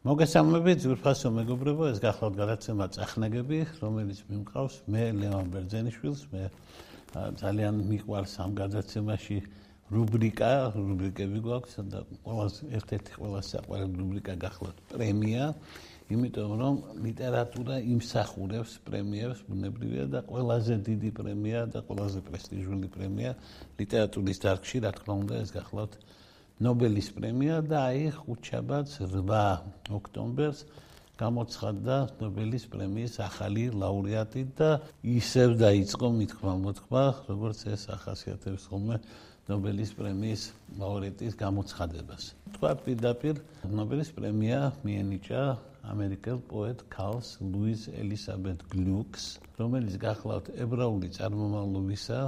მოგესალმებით, 0.00 0.78
ძვირფასო 0.80 1.28
მეგობრებო, 1.36 1.86
ეს 1.92 1.98
გახლავთ 2.00 2.36
გადაცემა 2.40 2.84
წახნაგები, 2.96 3.56
რომელიც 3.84 4.20
მიმყავს 4.30 4.76
მე 4.88 5.02
ლევან 5.12 5.50
ბერძენიშვილს, 5.52 6.22
მე 6.32 6.44
ძალიან 7.36 7.82
მიყვარს 7.84 8.32
ამ 8.40 8.54
გადაცემაში 8.56 9.36
რუბრიკა, 9.92 10.52
რუბრიკები 10.72 11.38
გვაქვს 11.44 11.74
და 11.92 12.00
ყოველს 12.24 12.56
ერთ-ერთი 12.80 13.12
ყველა 13.20 13.40
საყვარელი 13.50 13.94
რუბრიკა 14.00 14.34
გახლავთ. 14.40 14.78
პრემია, 14.88 15.44
იმიტომ 16.08 16.50
რომ 16.64 16.74
ლიტერატურა 17.04 17.76
იმსახურებს 17.84 18.72
პრემიებს, 18.88 19.44
ბუნებრივია 19.52 20.04
და 20.16 20.24
ყველაზე 20.24 20.74
დიდი 20.80 21.10
პრემია 21.20 21.60
და 21.76 21.84
ყველაზე 21.84 22.20
პრესტიჟული 22.24 22.88
პრემია 22.96 23.36
ლიტერატურის 23.76 24.38
დარგში, 24.48 24.76
რა 24.80 24.90
თქმა 24.96 25.14
უნდა, 25.28 25.34
ეს 25.44 25.50
გახლავთ 25.60 25.92
ნობელის 26.60 27.08
პრემია 27.16 27.58
და 27.64 27.78
აი 27.88 28.12
ხუთშაბათს 28.20 29.00
8 29.08 29.96
ოქტომბერს 29.96 30.58
გამოცხადდა 31.20 31.96
ნობელის 32.20 32.64
პრემიის 32.72 33.14
ახალი 33.24 33.64
ლაურეატი 33.80 34.42
და 34.58 34.68
ისევ 35.04 35.56
დაიწყო 35.60 36.08
მithkma 36.16 36.54
მოთქმა, 36.64 37.04
როგორც 37.28 37.60
ეს 37.74 37.82
ახასიათებს 37.96 38.68
ხოლმე 38.72 38.96
ნობელის 39.48 39.90
პრემიის 39.98 40.42
ლაურეატის 40.80 41.32
გამოცხადებას. 41.44 42.22
თქვა 42.56 42.70
პირდაპირ 42.84 43.34
ნობელის 43.80 44.10
პრემია 44.16 44.58
მიენიჭა 44.84 45.42
ამერიკელ 45.92 46.38
პოეტ 46.52 46.78
კარლს 46.92 47.28
ლუის 47.40 47.88
ელისაბედ 48.00 48.58
გლუკს, 48.72 49.24
რომელიც 49.60 49.94
გახლავთ 50.06 50.46
ებრაული 50.64 51.08
წარმომავლობისა, 51.16 52.18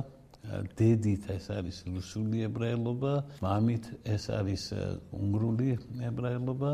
დედით 0.79 1.29
ეს 1.37 1.45
არის 1.55 1.77
რუსული 1.87 2.43
ებრაელობა, 2.49 3.13
მამით 3.45 3.85
ეს 4.15 4.25
არის 4.39 4.65
უნგრული 5.15 5.71
ებრაელობა. 6.11 6.73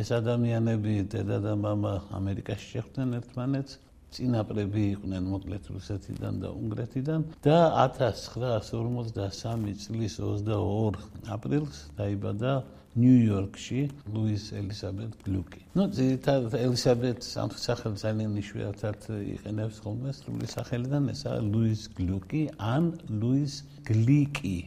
ეს 0.00 0.08
ადამიანები 0.16 0.94
დედა 1.12 1.38
და 1.44 1.52
მამა 1.64 1.94
ამერიკაში 2.18 2.66
შეხვდნენ 2.74 3.08
ერთმანეთს, 3.20 3.72
წინაპრები 4.12 4.82
იყვნენ 4.92 5.28
მოკლედ 5.32 5.68
რუსეთიდან 5.74 6.40
და 6.44 6.48
უნგრეთიდან 6.62 7.20
და 7.44 7.58
1953 7.84 9.76
წლის 9.84 10.16
22 10.20 11.00
აპრილს 11.36 11.78
დაიბადა 12.00 12.52
ნიუ-იორკში 12.92 13.80
ლუის 14.14 14.44
ელისაბედ 14.60 15.12
გლუკი. 15.24 15.62
ნუ 15.78 15.84
ძირითადად 15.96 16.56
ელისაბედ 16.58 17.24
სამცხე-სახელი 17.24 17.96
ძალიან 18.04 18.34
იშვიათად 18.42 19.00
იყენებს 19.36 19.80
ხოლმე 19.84 20.12
სრული 20.18 20.48
სახელიდან 20.56 21.08
ესაა 21.14 21.40
ლუის 21.52 21.82
გლუკი 21.96 22.42
ან 22.72 22.92
ლუის 23.22 23.54
გლიკი. 23.88 24.58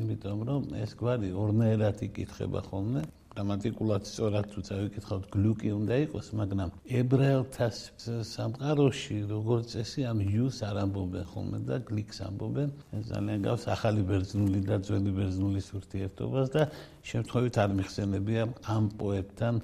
იმიტომ 0.00 0.38
რომ 0.50 0.62
ეს 0.82 0.98
გვარი 0.98 1.30
ორნაირად 1.44 2.02
იკითხება 2.10 2.60
ხოლმე 2.66 3.02
გრამატიკულად 3.40 4.04
სწორად 4.04 4.48
თუ 4.52 4.60
წავიკითხავთ 4.68 5.28
გლუკი 5.32 5.70
უნდა 5.72 5.96
იყოს, 6.04 6.26
მაგრამ 6.36 6.72
ებრაელთა 7.00 7.68
სამყაროში 8.28 9.16
როგორც 9.32 9.72
წესი 9.72 10.02
ამ 10.10 10.18
იუს 10.28 10.58
არ 10.68 10.76
ამბობენ 10.84 11.24
ხოლმე 11.32 11.60
და 11.64 11.78
გლიკს 11.88 12.18
ამბობენ. 12.28 12.68
ძალიან 13.08 13.40
გავს 13.48 13.64
ახალი 13.72 14.02
ბერძნული 14.10 14.60
და 14.68 14.76
ძველი 14.84 15.12
ბერძნულის 15.16 15.68
ურთიერთობას 15.80 16.48
და 16.52 16.62
შემთხვევით 17.00 17.54
არ 17.64 17.70
მიხსენებია 17.80 18.42
ამ 18.76 18.84
პოეტთან 19.00 19.54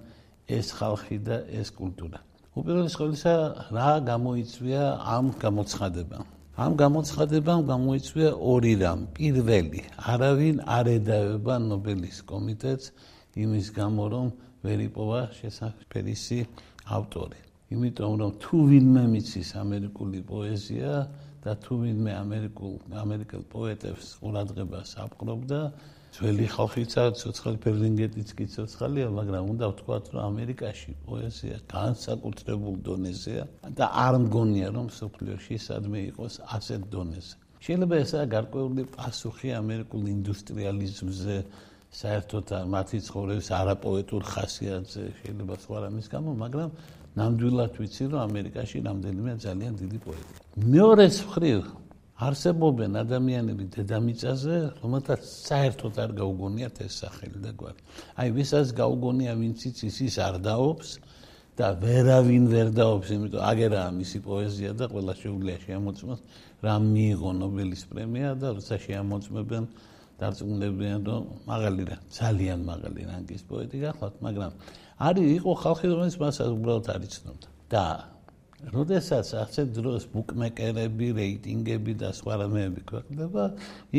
ეს 0.57 0.67
ხალხი 0.73 1.19
და 1.29 1.37
ეს 1.61 1.69
კულტურა. 1.77 2.19
უპირველეს 2.57 2.97
ყოვლისა, 2.97 3.35
რა 3.77 3.91
გამოიწვია 4.09 4.83
ამ 5.05 5.27
გამოცხადებამ? 5.37 6.25
ამ 6.57 6.73
გამოცხადებამ 6.81 7.61
გამოიწვია 7.69 8.31
ორი 8.41 8.75
რამ. 8.81 9.01
პირველი, 9.13 9.81
არავინ 10.01 10.57
არ 10.65 10.87
ედავება 10.97 11.55
ნობელის 11.61 12.25
კომიტეტს 12.25 13.13
იმის 13.37 13.67
გამო 13.77 14.05
რომ 14.15 14.29
ვერ 14.65 14.79
იპოვა 14.89 15.21
შესაძფერისი 15.39 16.39
ავტორი. 16.97 17.41
იმიტომ 17.75 18.13
რომ 18.21 18.31
თუ 18.43 18.57
ვინმე 18.71 19.05
მიცის 19.13 19.49
ამერიკული 19.59 20.21
პოეზია 20.31 20.93
და 21.45 21.53
თუ 21.63 21.75
ვინმე 21.83 22.13
ამერიკულ 22.15 22.75
ამერიკელ 23.03 23.43
პოეტებს 23.53 24.07
ყურადღებას 24.23 24.91
აპყრობდა, 25.05 25.61
ძველი 26.17 26.47
ხალხიცა 26.49 27.03
ცოცხალი 27.21 27.59
პერლინგეტიც 27.65 28.29
კი 28.39 28.47
ცოცხალია, 28.55 29.07
მაგრამ 29.19 29.51
უნდა 29.53 29.67
ვთქვათ, 29.73 30.05
რომ 30.15 30.23
ამერიკაში 30.33 30.93
პოეზია 31.07 31.57
განსაკუთრებულ 31.71 32.75
დონეზეა 32.87 33.45
და 33.79 33.87
არ 34.07 34.15
მგონია 34.25 34.69
რომ 34.77 34.87
სოფლიოში 34.97 35.57
სადმე 35.67 36.01
იყოს 36.11 36.35
ასეთ 36.57 36.83
დონეზე. 36.95 37.35
შეიძლება 37.67 37.97
ესაა 38.05 38.27
გარკვეული 38.37 38.83
პასუხი 38.97 39.49
ამერიკულ 39.61 40.03
ინდუსტრიალიზმზე 40.17 41.37
საერთოდ 41.97 42.51
მათი 42.69 42.99
ცხოვრების 43.07 43.49
არაპოეტურ 43.57 44.23
ხასიათზე 44.33 45.03
შეიძლება 45.19 45.55
სხვა 45.65 45.79
რამის 45.87 46.07
გამო, 46.13 46.31
მაგრამ 46.45 46.71
ნამდვილად 47.17 47.73
ვიცი, 47.81 48.05
რომ 48.13 48.21
ამერიკაში 48.29 48.79
რამდენიმე 48.85 49.33
ძალიან 49.47 49.73
დიდი 49.81 49.99
პოეტია. 50.05 50.39
მეორე 50.77 51.07
მხრივ 51.17 51.61
არსებობენ 52.17 52.93
ადამიანები 53.05 53.65
დედამიწაზე, 53.77 54.57
რომელთაც 54.81 55.23
საერთოდ 55.25 55.95
არ 56.05 56.11
გაუგონიათ 56.21 56.77
ეს 56.85 56.95
სახელი 57.01 57.39
და 57.45 57.51
გვარი. 57.61 57.81
აი, 58.21 58.29
ვისაც 58.37 58.67
გაუგონია, 58.77 59.33
ვინც 59.41 59.59
იცის, 59.69 59.97
ის 60.09 60.17
არ 60.21 60.37
დაობს 60.49 60.89
და 61.57 61.67
ვერავინ 61.81 62.45
ვერ 62.53 62.69
დაობს, 62.77 63.09
იმიტომ 63.17 63.43
აგერაა 63.53 63.91
მისი 64.01 64.19
პოეზია 64.29 64.71
და 64.77 64.85
ყველა 64.93 65.13
შეუძლია 65.17 65.59
შემოწმოს, 65.65 66.21
რა 66.65 66.75
მიიღო 66.93 67.31
ნობელის 67.41 67.83
პრემია 67.89 68.29
და 68.37 68.49
როცა 68.57 68.75
შემოწმებენ 68.85 69.65
დარწმუნებიან 70.21 71.01
რომ 71.11 71.23
მაღალი 71.51 71.87
რა 71.93 71.97
ძალიან 72.19 72.67
მაღალი 72.71 73.09
რანგის 73.13 73.47
პოეტი 73.53 73.79
გახლავთ 73.87 74.21
მაგრამ 74.27 74.53
არის 75.09 75.31
იყო 75.39 75.57
ხალხი 75.63 75.87
რომელიც 75.95 76.17
მას 76.25 76.37
უბრალოდ 76.51 76.93
არ 76.97 77.09
იცნობდა 77.09 77.49
და 77.75 77.87
როდესაც 78.73 79.31
ასეთ 79.37 79.73
დროს 79.77 80.05
ბუკმეკერები, 80.13 81.09
რეიტინგები 81.19 81.95
და 82.01 82.09
სხვა 82.17 82.39
რამეები 82.41 82.83
ქვეყნდება, 82.89 83.45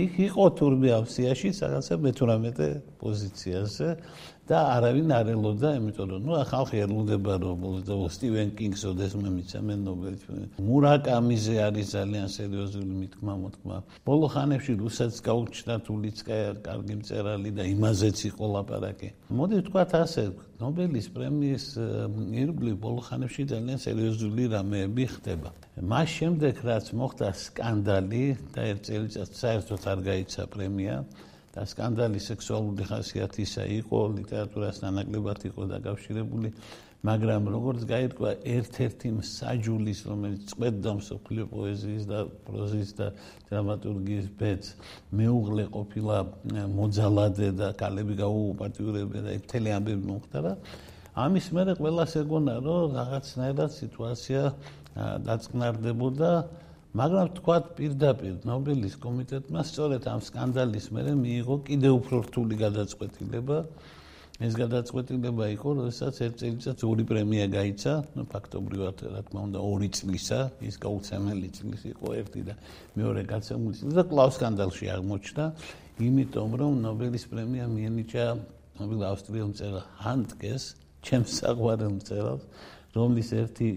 იქ 0.02 0.14
იყო 0.28 0.46
თურმე 0.58 0.90
ავსიაში 0.98 1.52
რაღაცა 1.62 1.98
მე-18 2.06 2.72
პოზიციაზე 3.04 3.90
და 4.48 4.58
არავინ 4.80 5.10
არ 5.12 5.28
ელოდა, 5.36 5.70
იმიტომ 5.78 6.08
რომ 6.08 6.22
ნუ 6.24 6.34
ხალხი 6.48 6.78
ელოდება 6.88 7.34
რომ 7.44 7.60
სტივენ 8.16 8.50
კინგს 8.56 8.84
ოდესმე 8.88 9.30
მიცემენ 9.38 9.80
ნობელის 9.88 10.22
პრემია. 10.24 10.48
მურაკამიზე 10.68 11.56
არის 11.68 11.88
ძალიან 11.98 12.28
სერიოზული 12.32 12.94
მithkma 13.02 13.34
მოთქმა. 13.44 13.78
ბოლო 14.08 14.28
ხანებში 14.32 14.74
რუსეთს 14.80 15.18
გაუჩნდა 15.28 15.76
თულიცკაია, 15.88 16.52
კარგი 16.64 16.96
მწერალი 17.00 17.50
და 17.58 17.64
იმაზეც 17.76 18.18
იყო 18.32 18.46
ლაპარაკი. 18.56 19.10
მოდი 19.36 19.56
ვთქვათ 19.60 19.92
ასე, 20.04 20.24
ნობელის 20.64 21.08
პრემიის 21.14 21.66
ირგვლივ 22.42 22.76
ბოლო 22.82 23.02
ხანებში 23.08 23.44
ძალიან 23.52 23.80
სერიოზული 23.84 24.44
რამეები 24.56 25.06
ხდება. 25.14 25.50
მას 25.78 26.10
შემდეგ 26.18 26.56
რაც 26.66 26.86
მოხდა 26.98 27.28
სკანდალი 27.38 28.26
და 28.56 28.62
ერთ 28.72 28.82
წელიწადს 28.88 29.36
საერთოდ 29.44 29.82
არ 29.92 30.00
გაიცა 30.10 30.44
პრემია, 30.50 30.96
და 31.58 31.66
სკანდალი 31.66 32.20
სექსუალური 32.22 32.86
ხასიათისა 32.86 33.64
იყო, 33.82 34.00
ლიტერატურასთან 34.14 34.92
ნაკლებად 35.02 35.40
იყო 35.50 35.64
დაკავშირებული, 35.74 36.52
მაგრამ 37.08 37.50
როგორც 37.50 37.82
გაირკვა, 37.90 38.30
ერთ-ერთი 38.46 39.10
მსაჯულის, 39.18 40.00
რომელიც 40.06 40.42
წვეთდა 40.54 40.92
მსოფლიო 41.02 41.44
პოეზიის 41.50 42.04
და 42.10 42.20
პროზის 42.46 42.90
და 42.98 43.08
დრამატურგიის 43.50 44.28
ბედს, 44.38 44.68
მეუღლე 45.18 45.66
ყოფილა 45.74 46.18
მოძალადე 46.78 47.50
და 47.58 47.68
კალები 47.82 48.14
გაუპატიურებდა 48.22 49.20
და 49.26 49.32
მთელი 49.42 49.70
ამბები 49.78 50.04
მომხდარა. 50.14 50.54
ამის 51.18 51.48
მერე 51.58 51.74
ყველას 51.82 52.12
ეგონა, 52.22 52.54
რომ 52.62 52.86
რაღაცნაირად 53.02 53.72
სიტუაცია 53.82 54.42
დაწყნარდებოდა 55.26 56.32
მაგრამ 56.98 57.28
თქვათ 57.38 57.66
პირდაპირ 57.78 58.36
ნობელის 58.48 58.96
კომიტეტმა 59.04 59.62
სწორედ 59.70 60.04
ამ 60.10 60.22
სკანდალის 60.28 60.88
მერე 60.96 61.14
მიიღო 61.20 61.56
კიდევ 61.68 61.94
უფრო 62.02 62.18
რთული 62.26 62.56
გადაწყვეტილება. 62.58 63.58
ეს 64.38 64.54
გადაწყვეტილება 64.54 65.46
იყო, 65.58 65.70
როდესაც 65.82 66.16
ერთ 66.26 66.36
წელიწადს 66.42 66.84
ორი 66.86 67.04
პრემია 67.10 67.46
გაიცა, 67.58 67.94
ну 68.18 68.22
ფაქტობრივად 68.30 68.98
რა 69.14 69.22
თქმა 69.26 69.42
უნდა 69.50 69.60
ორი 69.66 69.90
წლისა, 69.98 70.40
ის 70.62 70.76
გაუცემელი 70.78 71.50
წლის 71.58 71.82
იყო 71.94 72.08
ერთი 72.22 72.42
და 72.46 72.54
მეორე 72.98 73.22
გაცემული 73.34 73.76
წლის 73.82 73.94
და 73.98 74.04
კლავ 74.06 74.30
სკანდალში 74.38 74.86
აღმოჩნდა, 74.94 75.46
იმიტომ 76.06 76.50
რომ 76.62 76.72
ნობელის 76.86 77.26
პრემია 77.34 77.66
მიენიჭა 77.66 78.26
ნობელ 78.78 79.02
ავსტრიელ 79.10 79.48
მწერალ 79.58 79.86
ჰანტკეს, 80.06 80.64
ჩემს 81.02 81.32
საყვარელ 81.42 81.92
მწერალს, 81.98 82.44
რომლის 82.94 83.30
ერთი 83.42 83.68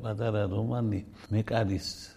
პატარა 0.00 0.42
რომანი 0.48 1.00
მეკარის 1.28 2.15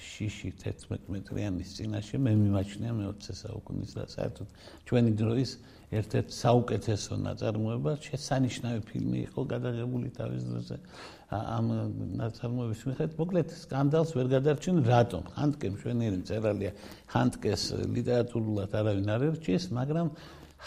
შიში 0.00 0.50
11 0.62 1.10
მეტრიანის 1.14 1.74
წინაშე 1.76 2.18
მე 2.24 2.32
მიმაჩნია 2.40 2.92
მე-20 2.98 3.36
საუკუნის 3.40 3.92
და 3.98 4.04
საერთოდ 4.14 4.48
ჩვენი 4.88 5.12
დროის 5.20 5.50
ერთ-ერთ 5.90 6.28
საუკეთესო 6.30 7.14
ნაწარმოება. 7.18 7.92
შესანიშნავი 8.06 8.80
ფილმი 8.90 9.18
იყო 9.26 9.40
გადაღებული 9.52 10.08
თავის 10.14 10.42
დროზე 10.50 10.76
ამ 11.30 11.66
ნაწარმოების 12.20 12.80
მიხედვით. 12.90 13.16
მოკლედ 13.18 13.48
სკანდალს 13.62 14.10
ვერ 14.14 14.26
გადარჩენ 14.34 14.76
რატომ? 14.86 15.22
ხანტკე 15.34 15.68
მშვენიერი 15.74 16.18
მწერალია 16.22 16.72
ხანტკეს 17.10 17.62
ლიტერატურულად 17.96 18.70
არავინ 18.80 19.08
არ 19.14 19.22
ერჩიეს 19.30 19.64
მაგრამ 19.74 20.06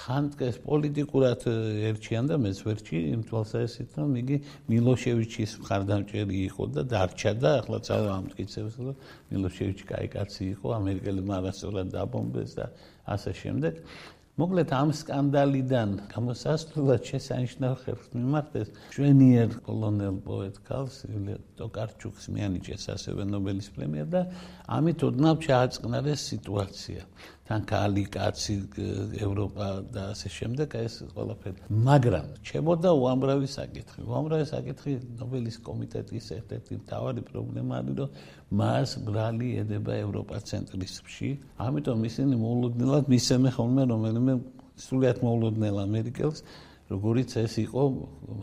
ხანტკეს 0.01 0.57
პოლიტიკურად 0.65 1.43
ერჩიან 1.89 2.29
და 2.31 2.37
მეც 2.41 2.61
ვერჩი 2.65 2.97
იმ 3.13 3.21
თვალსაზრისით 3.29 3.99
რომ 4.01 4.15
იგი 4.21 4.37
მილოშევიჩის 4.73 5.51
მხარდამჭერი 5.61 6.39
იყო 6.49 6.63
და 6.77 6.81
დარჩა 6.93 7.33
და 7.43 7.51
ახლა 7.61 7.79
ძალა 7.87 8.11
ამტკიცებს 8.17 8.79
რომ 8.81 8.97
მილოშევიჩი 9.29 9.85
კაი 9.93 10.07
კაცი 10.17 10.43
იყო 10.55 10.67
ამერიკელებმა 10.79 11.33
არასწორად 11.39 11.93
დაბომბეს 11.93 12.51
და 12.57 12.65
ასე 13.15 13.31
შემდეგ 13.43 13.73
მოკლედ 14.33 14.71
ამ 14.73 14.91
სკანდალიდან 14.97 15.91
გამოსასვლელად 16.09 17.03
შესანიშნავ 17.05 17.73
ხერხს 17.83 18.07
მიმართეს 18.17 18.69
შვენიერ 18.95 19.51
კოლონელ 19.67 20.15
პოეტ 20.25 20.57
კალს 20.69 20.95
ტოკარჩუკს 21.59 22.25
მიანიჭეს 22.33 22.85
ასევე 22.95 23.27
ნობელის 23.29 23.69
პრემია 23.77 24.05
და 24.09 24.21
ამით 24.77 25.05
ოდნავ 25.05 25.37
ჩააწყნარეს 25.45 26.25
სიტუაცია. 26.33 27.01
თან 27.43 27.61
კალი 27.67 28.03
კაცი 28.07 28.53
ევროპა 29.19 29.67
და 29.91 30.03
ასე 30.15 30.29
შემდეგ 30.31 30.75
ეს 30.79 30.93
ყველაფერი. 31.11 31.59
მაგრამ 31.87 32.27
ჩემოდა 32.47 32.89
უამრავი 33.03 33.47
საკითხი. 33.51 33.99
უამრავი 34.07 34.45
საკითხი 34.47 34.91
ნობელის 35.19 35.57
კომიტეტის 35.67 36.25
ერთ-ერთი 36.39 36.73
მთავარი 36.83 37.21
პრობლემა 37.27 37.73
არის 37.83 37.95
რომ 37.99 38.09
მას 38.63 38.89
ბრალი 39.07 39.49
ედება 39.63 39.93
ევროპა 40.05 40.35
ცენტრიზმში 40.49 41.29
ამიტომ 41.67 41.99
ისინი 42.09 42.33
მოულოდნელად 42.43 43.05
მისცემენ 43.11 43.51
ხოლმე 43.57 43.83
რომელიმე 43.91 44.33
სულიად 44.87 45.17
მოულოდნელ 45.25 45.77
ამერიკელს 45.83 46.39
როგორიც 46.91 47.35
ეს 47.39 47.53
იყო 47.63 47.83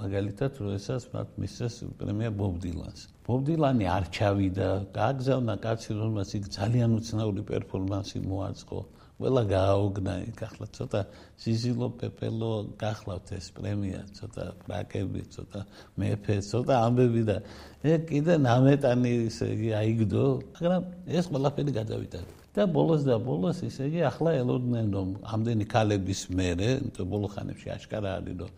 მაგალითად 0.01 0.61
როდესაც 0.65 1.03
მათ 1.13 1.35
მისცეს 1.43 1.75
პრემია 2.01 2.31
ბობ 2.41 2.55
დილანს. 2.65 3.01
ბობ 3.27 3.45
დილანი 3.49 3.85
არ 3.97 4.05
ჩავიდა 4.17 4.69
გააგზავნა 4.97 5.55
კაცი 5.65 5.91
რომელსაც 6.01 6.31
იქ 6.41 6.49
ძალიან 6.57 6.97
უცნაური 7.01 7.43
პერფორმანსი 7.51 8.19
მოაწყო. 8.25 8.81
ყველა 9.21 9.43
გააოგნა 9.53 10.15
იქ 10.33 10.39
ახლა 10.49 10.67
ცოტა 10.77 11.01
სიზილო 11.45 11.89
პეპელო 12.01 12.53
გახლავთ 12.81 13.33
ეს 13.37 13.47
პრემია 13.53 14.01
ცოტა 14.17 14.45
პრაკები 14.65 15.23
ცოტა 15.37 15.61
მეფე 16.01 16.37
ცოტა 16.49 16.75
ამბები 16.89 17.23
და 17.29 17.37
ე 17.85 18.01
კიდე 18.09 18.41
ნამეტანი 18.49 19.13
ისე 19.29 19.53
იგი 19.55 19.71
აიგდო 19.81 20.25
მაგრამ 20.57 20.83
ეს 21.21 21.25
ყველაფერი 21.29 21.73
გადავიდა 21.81 22.21
და 22.55 22.67
ბოლოს 22.67 23.03
და 23.07 23.17
ბოლოს 23.23 23.63
ისე 23.67 23.87
იგი 23.91 24.01
ახლა 24.11 24.31
ელოდნენ 24.43 24.87
რომ 24.97 25.09
ამდენი 25.35 25.65
ქალების 25.71 26.21
მერე 26.35 26.71
თუ 26.97 27.07
ბოლო 27.13 27.29
ხანებში 27.35 27.69
აშკარა 27.77 28.11
არის 28.19 28.37
რომ 28.43 28.51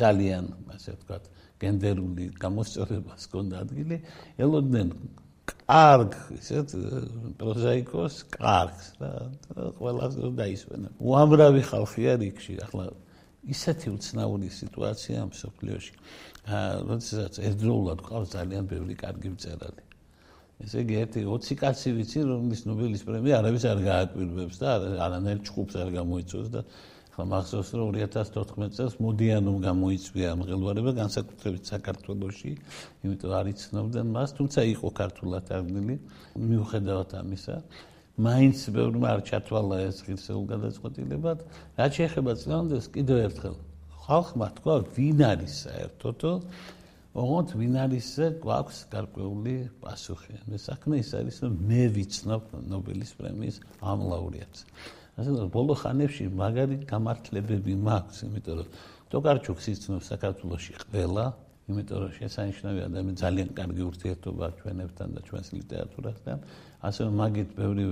ძალიან 0.00 0.44
ასე 0.76 0.90
ვთქვათ 0.94 1.24
გენდერული 1.60 2.24
გამოსწორებას 2.42 3.26
ჰქონდა 3.26 3.56
ადგილი 3.64 3.96
ელოდნენ 4.46 4.88
კარგ 5.70 6.14
ისეთ 6.34 6.72
პროზაიკოს 7.40 8.16
კარგს 8.34 8.86
და 9.00 9.10
ყველას 9.78 10.18
დაისვენა. 10.38 10.88
უამრავი 10.98 11.62
ხალხი 11.70 12.02
არის 12.14 12.26
იქში, 12.30 12.54
ახლა 12.66 12.84
ისეთი 13.54 13.88
უცნაური 13.96 14.48
სიტუაცია 14.60 15.18
მსოფლიოში. 15.30 15.94
აა 16.50 16.74
როდესაც 16.90 17.38
ერთდროულად 17.46 18.02
ყავს 18.08 18.28
ძალიან 18.34 18.64
ბევრი 18.72 18.94
კარგი 19.04 19.30
მწერალი. 19.36 19.82
ესე 20.64 20.84
იგი 20.84 20.96
ერთი 21.02 21.24
20 21.26 21.58
კაცი 21.60 21.92
ვიცი, 21.96 22.22
რომლის 22.30 22.62
ნობელის 22.68 23.02
პრემია 23.08 23.40
არავის 23.40 23.64
არ 23.70 23.82
გააკვირვებს 23.86 24.56
და 24.60 24.72
არანაირ 25.06 25.40
ჭუბს 25.48 25.78
არ 25.80 25.92
გამოიწვევს 25.96 26.50
და 26.54 26.64
ხო 27.10 27.24
მახსოვს 27.30 27.70
რომ 27.80 27.88
2014 27.96 28.76
წელს 28.76 28.94
მოდიანომ 29.04 29.56
გამოიწვია 29.66 30.30
მღელვარება 30.40 30.92
განსაკუთრებით 31.00 31.70
საქართველოსში 31.72 32.52
იმიტომ 33.04 33.32
არ 33.40 33.50
იცნობდნენ 33.54 34.12
მას 34.16 34.36
თუმცა 34.38 34.60
იყო 34.74 34.88
ქართულად 35.00 35.52
აღნილი 35.58 35.96
მიუხედავად 36.50 37.10
ამისა 37.20 37.56
მაინც 38.20 38.62
ბევრმა 38.76 39.08
არ 39.16 39.20
ჩათვალა 39.28 39.76
ეს 39.88 39.98
ღირსეულ 40.04 40.44
გადაწყვეტილებად. 40.52 41.38
რაც 41.80 41.90
შეეხება 41.98 42.32
წლამდეს 42.42 42.86
კიდევ 42.94 43.18
ერთხელ 43.26 43.56
ხალხმა 44.04 44.46
თქვა 44.58 44.74
ვინ 44.96 45.20
არის 45.30 45.54
საერთოდო 45.64 46.32
ოღონდ 47.10 47.52
ვინ 47.58 47.74
არის 47.90 48.08
გვაქვს 48.38 48.78
გარკვეული 48.92 49.54
პასუხი. 49.82 50.36
მე 50.46 50.58
საქმე 50.62 51.00
ის 51.02 51.10
არის 51.18 51.36
რომ 51.42 51.54
მე 51.66 51.82
ვიცნობ 51.96 52.42
ნობელის 52.70 53.12
პრემიის 53.18 53.56
ამ 53.82 53.98
ლაურეატს. 54.06 54.60
ასე 55.18 55.30
რომ 55.34 55.50
ბოლო 55.50 55.74
ხანებში 55.74 56.24
მაგარი 56.30 56.76
გამართლებები 56.86 57.74
მაქვს, 57.82 58.18
იმიტომ 58.30 58.54
რომ 58.62 58.68
ტოკარჩუკს 59.10 59.64
იცნობს 59.74 60.06
საქართველოსში 60.06 60.72
ყველა, 60.86 61.24
იმიტომ 61.70 61.98
რომ 61.98 62.12
შესანიშნავია 62.14 62.86
და 62.94 62.98
მე 63.02 63.12
ძალიან 63.18 63.48
კარგი 63.58 63.82
ურთიერთობა 63.90 64.46
ჩვენებთან 64.62 65.08
და 65.10 65.20
ჩვენს 65.26 65.48
ლიტერატურასთან. 65.58 66.38
ასე 66.80 67.00
რომ 67.04 67.14
მაგით 67.20 67.50
ბევრი 67.58 67.84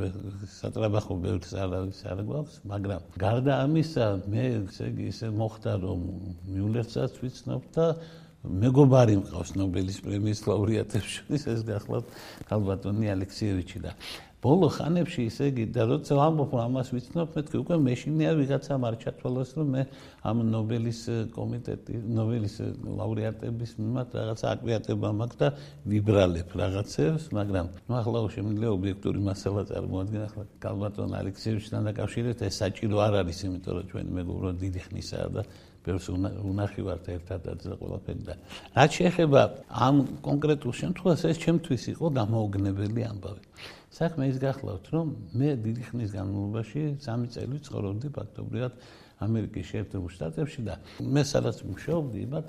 სატრაბახო 0.62 1.14
ბევრს 1.26 1.50
არავის 1.58 2.00
არ 2.06 2.18
გვაქვს, 2.22 2.54
მაგრამ 2.70 3.02
გარდა 3.18 3.52
ამისა, 3.66 4.06
მე 4.30 4.42
ესე 4.62 4.84
იგი 4.94 5.04
ისე 5.12 5.26
მოხდა 5.42 5.72
რომ 5.82 6.00
მიულერცაც 6.54 7.12
ვიცნობ 7.18 7.62
და 7.74 7.86
მეგობარი 8.46 9.19
მყავს 9.19 9.50
ნობელის 9.58 9.99
პრემიის 10.06 10.44
ლაურეატებში, 10.46 11.26
ეს 11.35 11.67
გახლავთ 11.67 12.14
ქალბატონი 12.46 13.11
ალექსიევიჩი 13.17 13.79
და 13.82 13.94
ბოლო 14.38 14.69
ხანებში 14.70 15.25
ისე 15.26 15.49
იგი 15.50 15.64
და 15.75 15.85
როცა 15.90 16.14
ამბობ 16.23 16.52
ამას 16.62 16.93
ვიცნობ 16.94 17.32
მეთქი 17.35 17.56
უკვე 17.58 17.76
მეშინია 17.82 18.32
ვიღაცა 18.38 18.76
არ 18.88 18.96
ჩათვალოს 19.02 19.50
რომ 19.58 19.73
მე 19.75 19.82
ამ 20.31 20.43
ნობელის 20.55 21.00
კომიტეტი 21.35 21.94
ნობელის 22.19 22.55
ლაურეატების 23.00 23.73
მიმართ 23.82 24.14
რაღაცა 24.19 24.46
აკვიატება 24.55 25.11
მაქვს 25.19 25.40
და 25.43 25.49
ვიბრალებ 25.90 26.55
რაღაცებს 26.62 27.25
მაგრამ 27.35 27.67
ნუ 27.90 27.94
ახლა 27.99 28.19
შემიძლია 28.38 28.70
ობიექტური 28.79 29.19
მასალა 29.26 29.62
წარმოადგენ 29.75 30.23
ახლა 30.29 30.44
კალბატონ 30.62 31.11
ალექსიევიჩთან 31.19 31.90
დაკავშირებით 31.90 32.38
ეს 32.46 32.55
საჭირო 32.62 32.96
არ 33.11 33.14
არის 33.26 33.38
იმიტომ 33.43 33.73
რომ 33.75 33.90
ჩვენი 33.90 34.11
მეგობრო 34.23 34.49
დიდი 34.62 34.81
ხნისაა 34.87 35.29
და 35.35 35.43
ბევრს 35.84 36.06
უნახი 36.50 36.82
ვართ 36.88 37.04
ერთადაც 37.14 37.61
და 37.68 37.75
ყველაფერი 37.80 38.23
და 38.28 38.35
რაც 38.76 38.90
შეეხება 38.99 39.40
ამ 39.87 39.97
კონკრეტულ 40.28 40.73
შემთხვევას 40.82 41.23
ეს 41.30 41.37
ჩემთვის 41.44 41.82
იყო 41.94 42.06
გამოუგნებელი 42.20 43.02
ამბავი. 43.12 43.42
საქმე 43.99 44.25
ის 44.30 44.37
გახლავთ, 44.38 44.85
რომ 44.94 45.06
მე 45.38 45.49
დიდი 45.64 45.82
ხნის 45.88 46.11
განმავლობაში 46.14 46.82
3 47.02 47.30
წელი 47.35 47.56
ცხოვრობდი 47.66 48.08
ფაქტობრივად 48.14 48.73
ამერიკის 49.26 49.64
შეერთებულ 49.70 50.11
შტატებში 50.14 50.61
და 50.68 50.75
მე 51.02 51.23
სადაც 51.26 51.56
მუშაობდი, 51.66 52.20
მათ 52.35 52.47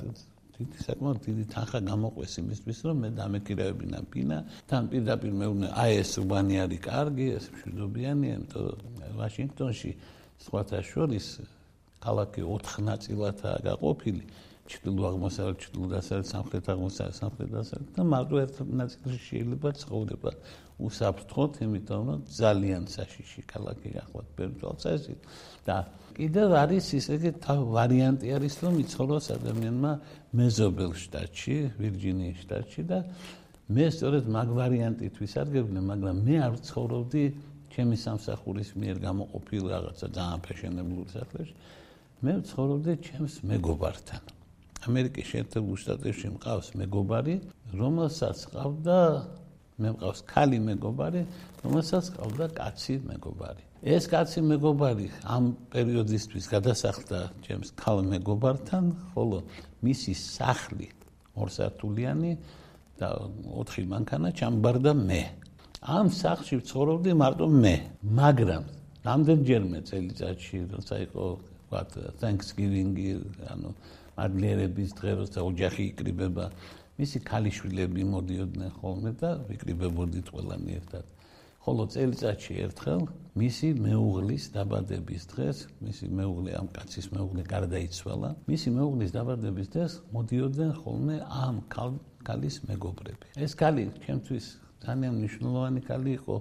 დიდი 0.59 0.77
საკმაოდ 0.85 1.19
დიდი 1.25 1.43
თანხა 1.55 1.79
გამოყვეს 1.89 2.33
იმისთვის, 2.43 2.79
რომ 2.85 2.95
მე 3.03 3.09
დამეკირავებინა 3.17 3.99
პინა, 4.11 4.37
თან 4.69 4.83
პირდაპირ 4.91 5.33
მეუბნე, 5.39 5.67
აი 5.71 5.91
ეს 6.03 6.11
უბანი 6.19 6.55
არის 6.63 6.81
კარგი, 6.83 7.27
ეს 7.39 7.45
მშვიდობიანია, 7.55 8.33
იმიტომ 8.35 9.15
ვაშინგტონში 9.19 9.91
სხვათა 10.43 10.79
შორის 10.91 11.27
ქალაქი 12.03 12.41
4 12.47 12.81
ნაწილადაა 12.89 13.57
გაყოფილი. 13.69 14.23
ჩრდილო 14.69 15.03
აღმოსავლეთ, 15.09 15.57
ჩრდილო 15.65 15.87
დასავლეთ, 15.97 16.27
სამხრეთ 16.29 16.65
აღმოსავლეთ, 16.69 17.15
სამხრეთ 17.19 17.49
დასავლეთ 17.57 17.89
და 17.97 18.03
მარტო 18.13 18.35
ერთ 18.45 18.55
ნაწილში 18.79 19.21
შეიძლება 19.29 19.69
ცხოვრება. 19.81 20.31
უსაფრთხოდ, 20.79 21.51
იმიტომ 21.65 22.01
რომ 22.07 22.19
ძალიან 22.39 22.83
საშიში 22.87 23.41
ქალაქი 23.51 23.89
ახლა 23.99 24.23
პერტვალცეზი 24.37 25.15
და 25.67 25.77
კიდევ 26.15 26.49
არის 26.63 26.85
ისე 26.99 27.15
ვარიანტი 27.75 28.27
არის 28.37 28.55
რომ 28.63 28.73
იცხოვროს 28.83 29.25
ადამიანმა 29.35 29.91
მეზობელ 30.39 30.91
შტატში, 31.03 31.55
ვირჯინიის 31.81 32.37
შტატში 32.45 32.81
და 32.87 32.99
მე 33.75 33.85
სწორედ 33.91 34.23
მაგ 34.33 34.47
ვარიანტით 34.59 35.15
ვისარგებლე, 35.19 35.79
მაგრამ 35.91 36.15
მე 36.25 36.35
არ 36.45 36.53
ვცხოვრობდი 36.59 37.23
ჩემი 37.73 37.95
სამსახურის 37.99 38.69
მიერ 38.79 38.97
გამოყოფილ 39.03 39.63
რაღაცა 39.73 40.05
ძალიან 40.15 40.39
ფეშენებულ 40.47 41.03
სახლებში. 41.13 41.55
მე 42.19 42.33
ვცხოვრობდი 42.43 42.93
ჩემს 42.99 43.35
მეგობართან. 43.47 44.23
ამერიკის 44.91 45.25
შეერთებულ 45.31 45.75
შტატებში 45.79 46.27
მყავს 46.35 46.67
მეგობარი, 46.75 47.35
რომელსაც 47.79 48.39
ყავდა 48.51 48.99
მე 49.79 49.89
მყავს 49.95 50.19
ქალი 50.27 50.59
მეგობარი, 50.59 51.21
რომელსაც 51.63 52.05
ყავდა 52.19 52.45
კაცი 52.59 52.95
მეგობარი. 53.07 53.63
ეს 53.79 54.03
კაცი 54.11 54.43
მეგობარი 54.51 55.07
ამ 55.23 55.43
პერიოდისთვის 55.71 56.45
გადასახლდა 56.51 57.19
ჩემს 57.47 57.69
ქალ 57.79 58.03
მეგობართან, 58.11 58.83
ხოლო 59.15 59.37
მისი 59.79 60.11
სახლი 60.19 60.91
ორსართულიანი 61.39 62.31
და 62.99 63.07
ოთხი 63.47 63.83
მანქანა 63.87 64.29
ჩამბარდა 64.35 64.91
მე. 64.91 65.23
ამ 65.87 66.11
სახლში 66.11 66.59
ვცხოვრობდი 66.59 67.11
მარტო 67.15 67.47
მე, 67.47 67.75
მაგრამ 68.03 68.63
რამდენჯერმე 69.07 69.79
წელიწადში, 69.87 70.57
როცა 70.75 70.95
იყო 71.07 71.23
ვთქვათ 71.69 72.17
Thanksgiving-ი, 72.21 73.09
ანუ 73.53 73.69
მადლიერების 74.17 74.89
დღე, 74.97 75.11
როცა 75.21 75.39
ოჯახი 75.45 75.83
იკრიბება 75.93 76.45
მისი 76.99 77.17
ქალიშვილები 77.29 78.03
მოდიოდნენ 78.09 78.71
ხოლმე 78.81 79.11
და 79.21 79.29
ვიკრიბებოდით 79.47 80.27
ყველანი 80.33 80.71
ერთად. 80.81 81.05
ხოლო 81.59 81.83
წელიწადში 81.93 82.53
ერთხელ 82.65 83.01
მისი 83.39 83.67
მეუღლის 83.85 84.43
დაბადების 84.55 85.23
დღეს, 85.31 85.57
მისი 85.85 86.05
მეუღლე 86.17 86.51
ამ 86.59 86.67
კაცის 86.75 87.07
მეუღლე 87.13 87.43
გარდაიცვალა. 87.53 88.29
მისი 88.49 88.69
მეუღლის 88.79 89.11
დაბადების 89.15 89.67
დღეს 89.75 89.93
მოდიოდნენ 90.15 90.71
ხოლმე 90.81 91.15
ამ 91.29 91.55
ქალის 92.25 92.55
მეგობრები. 92.67 93.25
ეს 93.45 93.53
ქალი 93.59 93.83
ჩემთვის 94.03 94.45
ძალიან 94.83 95.13
მნიშვნელოვანი 95.19 95.81
ქალი 95.85 96.11
იყო 96.19 96.35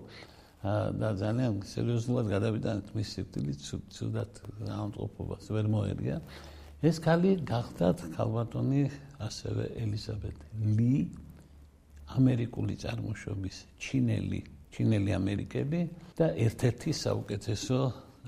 და 0.62 1.08
ძალიან 1.22 1.62
სერიოზულად 1.62 2.26
გადავიტანეთ 2.34 2.88
მის 2.98 3.08
სიკვდილით, 3.14 3.58
ცუდად 3.94 4.32
ამწყობობას 4.66 5.44
ვერ 5.54 5.66
მოერგია. 5.70 6.18
ეს 6.82 6.96
ქალი 7.02 7.30
გახდათ 7.46 7.98
ქალბატონი 8.14 8.90
ასევე 9.18 9.64
ელიზაბეთ 9.82 10.38
ლი 10.78 11.10
ამერიკული 12.18 12.74
წარმოშობის 12.78 13.56
ჩინელი 13.82 14.40
ჩინელი 14.74 15.10
ამერიკელი 15.16 15.80
და 16.18 16.26
ერთ-ერთი 16.44 16.90
საუკეთესო 16.92 17.78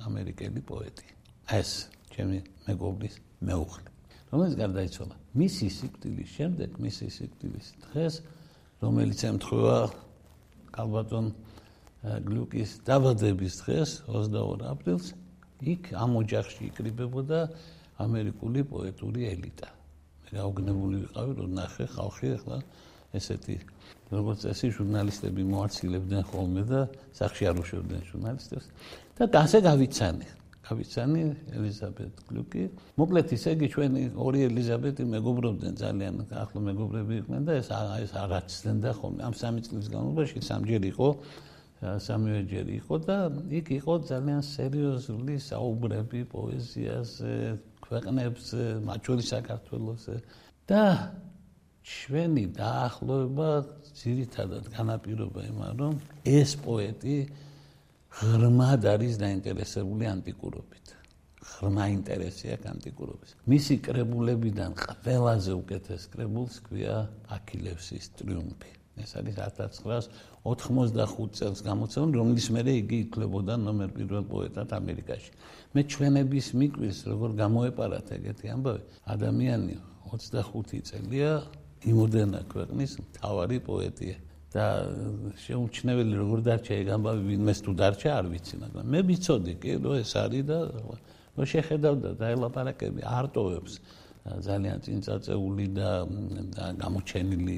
ამერიკელი 0.07 0.61
პოეტი. 0.67 1.07
ეს 1.51 1.91
ჩემი 2.15 2.39
მეგობრის 2.67 3.15
მეუღლე. 3.43 3.89
რომელიც 4.31 4.55
გარდაიცვალა. 4.63 5.15
მისი 5.35 5.67
სიკვდილის 5.79 6.31
შემდეგ, 6.39 6.71
მისი 6.79 7.07
სიკვდილის 7.11 7.69
დღეს, 7.91 8.15
რომელიც 8.83 9.21
ემთხვევა 9.31 9.79
კალბატონ 10.71 11.27
გლუკის 12.01 12.71
დაბადების 12.89 13.55
დღეს, 13.61 13.91
22 14.09 14.65
აპრილს, 14.73 15.13
იქ 15.61 15.93
ამ 16.01 16.17
ოჯახში 16.23 16.71
იკრიბებოდა 16.73 17.41
ამერიკული 18.01 18.65
პოეტური 18.71 19.29
ელიტა. 19.35 19.69
მე 20.25 20.31
გაუგნებული 20.39 20.97
ვიყავი, 21.05 21.33
რომ 21.41 21.51
ნახე 21.61 21.85
ხალხი 21.93 22.29
ახლა 22.41 22.59
ესეთი 23.17 23.57
როგორც 24.11 24.45
წესი 24.47 24.69
ჟურნალისტები 24.75 25.43
მოაცილებდნენ 25.51 26.23
ხოლმე 26.31 26.63
და 26.71 26.81
სახში 27.15 27.45
არ 27.51 27.57
უშვებდნენ 27.63 28.03
ჟურნალისტებს 28.11 28.67
და 29.19 29.27
ასე 29.43 29.59
გავიცანი 29.67 30.29
გავიცანი 30.71 31.23
ელიზაბეთ 31.59 32.23
გლუკი 32.31 32.63
მოკლედ 33.03 33.35
ისე 33.35 33.55
იგი 33.57 33.69
ჩვენი 33.75 34.03
ორი 34.15 34.41
ელიზაბეთი 34.47 35.07
მეგობრობდნენ 35.15 35.75
ძალიან 35.83 36.15
ახლო 36.43 36.61
მეგობრები 36.71 37.15
იყვნენ 37.23 37.43
და 37.51 37.53
ეს 37.59 37.71
ეს 37.75 38.13
არაცდენდა 38.23 38.91
ხოლმე 38.99 39.21
ამ 39.27 39.35
სამი 39.43 39.61
წლის 39.67 39.87
განმავლობაში 39.91 40.39
სამჯერ 40.51 40.83
იყო 40.95 41.09
სამივე 41.81 42.41
ჯერ 42.53 42.67
იყო 42.77 42.95
და 43.09 43.17
იქ 43.57 43.67
იყო 43.81 43.93
ძალიან 44.11 44.43
სერიოზული 44.45 45.35
საუბრები 45.41 46.21
პოეზიაზე 46.29 47.35
ქვეყნებს 47.87 48.45
მათ 48.85 49.01
შორის 49.09 49.27
საქართველოსზე 49.33 50.17
და 50.69 50.85
ჩვენი 51.91 52.45
დაახლოება 52.61 53.51
ძირითადად 53.97 54.69
განაპირობა 54.77 55.41
იმან, 55.49 55.73
რომ 55.81 55.95
ეს 56.29 56.51
პოეტი 56.61 57.17
ღრმად 58.21 58.83
არის 58.95 59.15
დაინტერესებული 59.25 60.05
ანტიკურობით. 60.15 60.87
ღრმა 61.51 61.85
ინტერესი 61.97 62.53
აქვს 62.55 62.69
ანტიკურობის. 62.75 63.31
მისი 63.53 63.75
კრებულებიდან 63.87 64.71
ყველაზე 64.85 65.53
უკეთეს 65.57 66.03
კრებულს 66.13 66.61
ქვია 66.69 66.97
აქილევსის 67.37 68.05
ტრიუმფი. 68.21 68.80
ეს 69.05 69.13
არის 69.21 69.35
1985 69.41 71.37
წელს 71.41 71.61
გამოცემული, 71.67 72.15
რომლის 72.21 72.47
მერე 72.57 72.73
იგი 72.81 72.97
ითვლებოდა 73.05 73.55
ნომერ 73.61 73.91
პირველ 73.97 74.25
პოეტად 74.33 74.69
ამერიკაში. 74.81 75.31
მე 75.75 75.81
ჩვენების 75.93 76.47
მიკვირს, 76.61 76.99
როგორ 77.13 77.31
გამოეპარათ 77.43 78.07
ეგეთი 78.17 78.47
ამბავი, 78.55 78.83
ადამიანი 79.15 79.75
25 80.11 80.83
წელია 80.89 81.33
იმოდენა 81.87 82.41
ქვეყნის 82.53 82.93
მთავარი 83.01 83.59
პოეტია 83.65 84.17
და 84.51 84.65
შეუმჩნეველი 85.47 86.15
როგორ 86.21 86.41
დარჩა 86.49 86.75
ეგ 86.83 86.89
ამბავი 86.97 87.23
ვინმეს 87.31 87.59
თუ 87.65 87.73
დარჩა 87.81 88.11
არ 88.19 88.27
ვიცი 88.33 88.55
მაგრამ 88.61 88.85
მე 88.93 89.01
ვიცოდი 89.11 89.55
კი 89.63 89.71
რომ 89.85 89.95
ეს 90.03 90.13
არის 90.19 90.45
და 90.51 90.59
ნუ 91.39 91.45
შეხედავდა 91.53 92.11
და 92.21 92.27
ელაპარაკები 92.35 93.01
არტოვებს 93.07 93.75
ძალიან 94.45 94.79
წინწაწეული 94.85 95.67
და 95.79 95.91
გამოჩენილი 96.83 97.57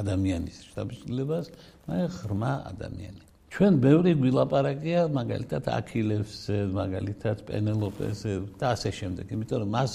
ადამიანის 0.00 0.56
შტაბშილებას 0.70 1.46
მე 1.88 1.98
ღრმა 2.16 2.52
ადამიანი. 2.72 3.22
ჩვენ 3.50 3.72
ბევრი 3.82 4.12
გვილაპარაკია 4.20 5.00
მაგალითად 5.10 5.64
აქილევს 5.74 6.34
მაგალითად 6.80 7.36
პენელოპეს 7.48 8.20
და 8.60 8.66
ასე 8.74 8.90
შემდეგ. 8.98 9.24
იმიტომ 9.34 9.58
რომ 9.62 9.70
მას 9.76 9.92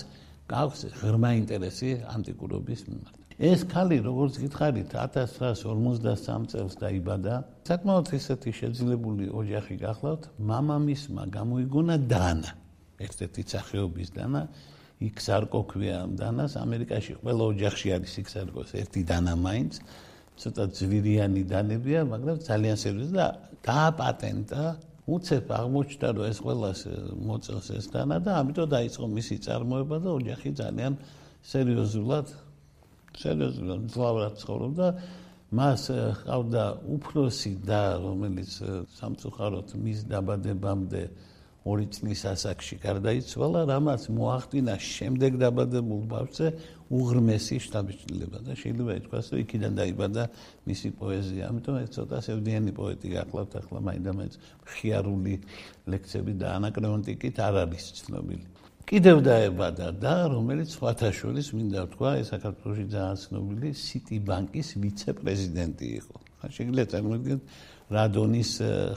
გაქვს 0.52 0.82
ღრმა 1.00 1.32
ინტერესი 1.42 1.92
ანტიკურობის 2.16 2.82
მიმართ. 2.90 3.16
ეს 3.36 3.68
ქალი 3.68 3.98
როგორც 4.00 4.34
გითხარით 4.44 4.92
1953 4.96 6.46
წელს 6.52 6.76
დაიბადა. 6.80 7.34
საკმაოდ 7.68 8.08
ისეთი 8.20 8.52
შეძლებული 8.60 9.26
ოჯახი 9.40 9.76
გახლავთ 9.86 10.24
მამამისმა 10.40 11.24
გამოიგონა 11.36 11.96
დანა 12.12 12.52
ერთ-ერთი 13.00 13.42
სახეობის 13.44 14.10
დანა 14.16 14.42
იქ 15.04 15.16
სარკოქვია 15.20 15.98
დანას. 16.16 16.56
ამერიკაში 16.56 17.20
ყველა 17.20 17.44
ოჯახში 17.52 17.88
არის 17.96 18.14
იქ 18.22 18.28
სარკოს. 18.32 18.70
ერთი 18.80 19.02
დანა 19.04 19.34
მაინც. 19.36 19.74
ცოტა 20.36 20.64
ძვირიანი 20.78 21.44
დანებია 21.48 22.00
მაგრამ 22.12 22.38
ძალიან 22.44 22.76
სერიოზული 22.76 23.16
და 23.16 23.28
დააპატენტა. 23.64 24.64
უცებ 25.06 25.46
აღმოჩნდა 25.54 26.08
რომ 26.18 26.26
ეს 26.32 26.40
ყველას 26.42 26.80
მოწელს 27.28 27.68
ეს 27.78 27.86
დანა 27.94 28.18
და 28.26 28.32
ამიტომ 28.42 28.68
დაიწყო 28.76 29.06
მისი 29.06 29.36
წარმოება 29.46 29.98
და 30.02 30.10
ოჯახი 30.20 30.50
ძალიან 30.62 30.94
სერიოზულად 31.46 32.28
სერიოზულად 33.16 33.82
ძლავრად 33.94 34.34
ცხოვრობდა. 34.42 34.88
მას 35.56 35.84
ყავდა 36.26 36.66
უფროსი 36.90 37.54
და 37.70 37.82
რომელიც 38.02 38.52
სამწუხაროდ 38.98 39.68
მის 39.78 40.00
დაბადებამდე 40.10 41.04
ორი 41.66 41.86
წლის 41.90 42.22
ასაკში 42.30 42.76
გარდაიცვალა, 42.86 43.62
რამაც 43.66 44.02
მოახდინა 44.14 44.76
შემდეგ 44.78 45.38
დაბადებულ 45.42 46.02
ბავშვზე 46.14 46.48
უღრმესი 46.94 47.58
შთაბეჭდილება 47.66 48.40
და 48.46 48.54
შეიძლება 48.54 48.92
ითქვას, 49.02 49.26
რომ 49.34 49.40
იქიდან 49.42 49.74
დაიბადა 49.82 50.24
მისი 50.70 50.90
პოეზია. 51.02 51.44
ამიტომ 51.50 51.76
ეს 51.82 51.90
ცოტა 51.98 52.18
სევდიანი 52.22 52.72
პოეტი 52.78 53.08
გახლავთ 53.18 53.52
ახლა 53.66 53.80
მაინდამაინც 53.90 54.34
ხიარული 54.70 55.36
ლექციები 55.90 56.34
და 56.38 56.48
ანაკრეონტიკით 56.62 57.38
არ 57.42 57.56
არის 57.66 57.86
ცნობილი. 57.98 58.46
კიდევ 58.86 59.18
დაებადა 59.26 59.88
და 59.98 60.16
რომელიც 60.30 60.70
სხვათაშორის 60.78 61.48
მინდა 61.58 61.80
ვთქვა, 61.90 62.10
ეს 62.22 62.28
საქართველოს 62.30 62.80
ძალიან 62.94 63.18
ცნობილი 63.26 63.70
City 63.74 64.18
Bank-ის 64.22 64.78
ვიცე-პრეზიდენტი 64.78 65.88
იყო. 66.06 66.16
ხა 66.38 66.48
შეგიძლიათ 66.54 66.90
წარმოგიდგენთ 66.94 67.42
რადონის 67.94 68.52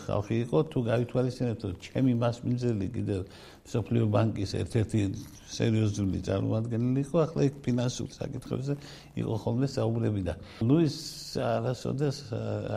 ხალხი 0.05 0.37
იყო 0.49 0.59
თუ 0.73 0.79
გავითვალისწინებთ 0.89 1.63
რომ 1.69 1.75
ჩემი 1.85 2.13
მასმინძელი 2.25 2.87
კიდევ 2.97 3.21
სოფლიო 3.69 4.05
ბანკის 4.09 4.55
ერთ-ერთი 4.57 5.01
სერიოზული 5.53 6.21
წარმომადგენელი 6.25 7.03
იყო 7.05 7.21
ახლა 7.25 7.45
იქ 7.49 7.57
ფინანსურ 7.65 8.09
საკითხებზე 8.17 8.77
იყო 9.21 9.35
ხოლმე 9.45 9.69
საუბრები 9.69 10.23
და 10.29 10.35
ლუის 10.65 10.97
არასოდეს 11.49 12.19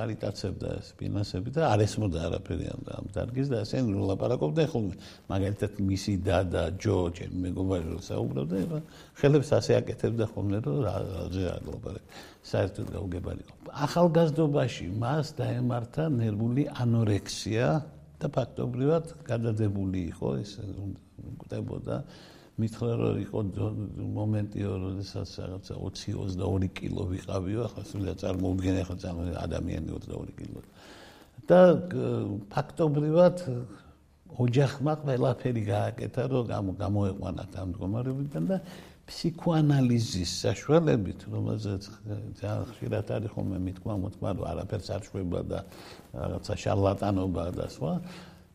არ 0.02 0.14
იტაცებდა 0.16 0.74
ეს 0.82 0.90
ფინანსები 1.00 1.54
და 1.56 1.62
არ 1.72 1.84
ესმოდა 1.88 2.20
არაფერი 2.28 2.68
ამ 2.76 3.08
დარგის 3.16 3.48
და 3.52 3.64
ასე 3.64 3.84
ლაპარაკობდა 4.12 4.68
ხოლმე 4.74 4.96
მაგალითად 5.32 5.80
მისი 5.92 6.14
დადა 6.28 6.64
ჯო 6.84 6.98
ჩემი 7.16 7.38
მეგობარი 7.48 7.88
რო 7.92 8.02
საუბრობდა 8.12 8.56
ეხლა 8.66 8.82
ხელებს 9.22 9.50
ასე 9.60 9.72
აკეთებდა 9.80 10.26
ხოლმე 10.36 10.58
რომ 10.68 10.78
რაზე 10.88 11.44
არ 11.56 11.64
ლაპარაკ 11.72 12.06
საერთოდ 12.52 12.88
გაუგებარიყო 12.96 13.54
ახალგაზრდობაში 13.86 14.86
მას 15.02 15.36
დაემართა 15.38 16.01
ნერვული 16.10 16.68
ანორექსია 16.84 17.68
და 18.22 18.28
ფაქტობრივად 18.30 19.06
გადადებული 19.28 20.06
იყო 20.14 20.30
ეს 20.42 20.52
მკვდებოდა 20.62 21.98
მithler 22.62 22.96
რომ 23.02 23.20
იყო 23.26 23.40
მომენტი 24.18 24.66
როდესაც 24.66 25.30
რაღაცა 25.42 25.76
20-22 25.82 26.70
კილო 26.78 27.04
ვიყავიო 27.12 27.62
ახლა 27.68 27.84
სულიად 27.92 28.18
წარმოუდგენ 28.22 28.82
ახლა 28.84 28.98
ადამიანი 29.46 29.88
22 29.98 30.36
კილო. 30.38 30.62
და 31.50 31.60
ფაქტობრივად 32.54 33.38
ოჯახმა 34.40 34.94
ყველაფერი 35.04 35.64
გააკეთა 35.68 36.24
რომ 36.32 36.46
გამოეყვანათ 36.80 37.52
ამ 37.62 37.68
მდგომარეობიდან 37.72 38.44
და 38.48 38.58
ფსიქოანალიზის 39.12 40.32
საშუალებით, 40.46 41.26
რომელზეც 41.28 41.84
ძალიან 42.40 42.64
ხშირად 42.72 43.08
არის 43.12 43.32
ხოლმე 43.36 43.58
მithქვა 43.68 43.94
მოთქვა, 44.04 44.30
რომ 44.38 44.46
არაფერს 44.52 44.88
არ 44.96 45.02
შვება 45.08 45.42
და 45.52 45.60
რაღაცა 46.16 46.54
შარლატანობა 46.64 47.44
და 47.60 47.66
სხვა, 47.76 47.94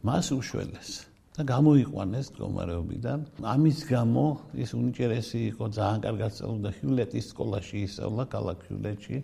მას 0.07 0.27
უშველეს 0.33 0.91
და 1.37 1.43
გამოიყვანეს 1.45 2.27
მდგომარეობიდან. 2.33 3.19
ამის 3.45 3.79
გამო 3.93 4.25
ის 4.57 4.71
უნიჭერესი 4.73 5.41
იყო 5.53 5.65
ძალიან 5.77 6.01
კარგად 6.07 6.31
სწავლობდა 6.33 6.71
ჰიულეტის 6.81 7.27
სკოლაში, 7.37 7.77
ისწავლა 7.85 8.25
ქალაქ 8.33 8.59
ჰიულეტში 8.71 9.17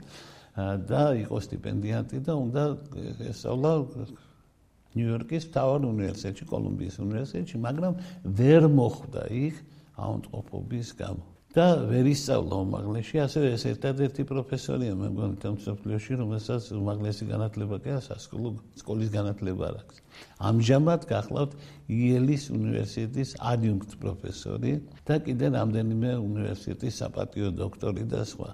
და 0.92 1.02
იყო 1.24 1.36
სტიპენდიანტი 1.48 2.18
და 2.28 2.32
უნდა 2.36 2.62
ესწავლა 3.32 3.70
ნიუ-იორკის 4.96 5.48
მთავარ 5.50 5.80
უნივერსიტეტში, 5.92 6.44
კოლუმბიის 6.52 6.96
უნივერსიტეტში, 7.06 7.56
მაგრამ 7.66 7.94
ვერ 8.40 8.62
მოხვდა 8.80 9.22
იქ 9.42 9.54
აუნტყოფობის 10.02 10.88
გამო. 11.02 11.24
და 11.52 11.84
ვერ 11.84 12.06
ისწავლა 12.08 12.56
უმაღლესში, 12.64 13.16
ასევე 13.28 13.48
ეს 13.52 13.64
ერთადერთი 13.68 14.24
პროფესორია 14.24 14.92
მე 14.96 15.08
მგონი 15.12 15.36
თემსოფლიოში, 15.44 16.12
რომელსაც 16.16 16.68
უმაღლესი 16.72 17.24
განათლება 17.28 17.76
კი 17.84 17.92
არა, 17.92 18.02
სასკოლო 18.08 18.48
სკოლის 18.80 19.10
განათლება 19.12 19.62
არ 19.68 19.76
აქვს. 19.82 19.96
ამჟამად 20.48 21.00
გახლავთ 21.12 21.52
იელის 21.92 22.44
უნივერსიტეტის 22.56 23.30
ადიუნქტ 23.52 23.90
პროფესორი 24.00 24.72
და 25.04 25.14
კიდე 25.28 25.46
რამდენიმე 25.60 26.10
უნივერსიტეტის 26.24 26.94
საპატიო 27.04 27.48
დოქტორი 27.52 28.04
და 28.08 28.24
სხვა. 28.24 28.48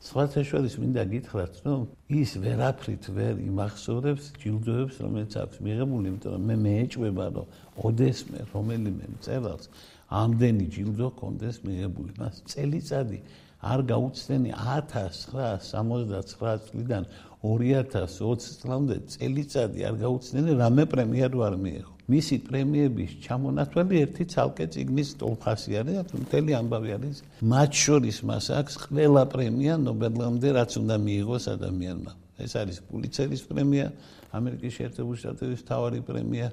სხვათა 0.00 0.40
შორის 0.48 0.74
მინდა 0.80 1.02
გითხრათ, 1.12 1.54
რომ 1.66 1.80
ის 2.08 2.30
ვერაფრით 2.40 3.04
ვერ 3.16 3.34
იმახსოვრებს 3.44 4.24
ჯილდოებს, 4.40 4.96
რომელიც 5.04 5.32
აქვს 5.42 5.56
მიღებული, 5.66 6.04
იმიტომ 6.08 6.32
რომ 6.36 6.42
მე 6.48 6.56
მეეჭვება, 6.64 7.26
რომ 7.36 7.46
ოდესმე 7.84 8.40
რომელიმე 8.54 9.04
მწერალს 9.16 9.66
ამდენი 10.10 10.66
ჯილდო 10.74 11.06
კონდეს 11.20 11.56
მიღებული. 11.68 12.10
მას 12.16 12.34
წელიწადი 12.48 13.18
არ 13.60 13.80
გაუცდენი 13.92 14.50
1979 14.56 16.64
წლიდან 16.70 17.02
2020 17.40 18.60
წლამდე 18.60 18.96
წელიწადი 19.14 19.80
არ 19.88 19.94
გაუცდენი 20.04 20.50
რამე 20.60 20.84
პრემია 20.92 21.26
რო 21.32 21.40
არ 21.48 21.56
მიიღო. 21.56 21.92
მისი 22.10 22.36
პრემიების 22.44 23.10
ჩამონათვალი 23.24 23.94
ერთი 24.04 24.24
ცალკე 24.28 24.64
ციგნის 24.74 25.10
ტოლფასი 25.20 25.70
არის, 25.80 25.96
მთელი 26.20 26.50
ამბავი 26.60 26.90
არის. 26.96 27.16
მათ 27.40 27.70
შორის 27.84 28.18
მას 28.28 28.46
აქვს 28.60 28.74
ყველა 28.84 29.22
პრემია 29.32 29.72
ნობელამდე, 29.80 30.48
რაც 30.58 30.70
უნდა 30.82 30.96
მიიღოს 31.06 31.44
ადამიანმა. 31.56 32.12
ეს 32.44 32.52
არის 32.60 32.78
პულიცერის 32.88 33.42
პრემია, 33.48 33.86
ამერიკის 34.32 34.72
შეერთებული 34.76 35.16
შტატების 35.20 35.60
მთავარი 35.64 36.00
პრემია, 36.04 36.46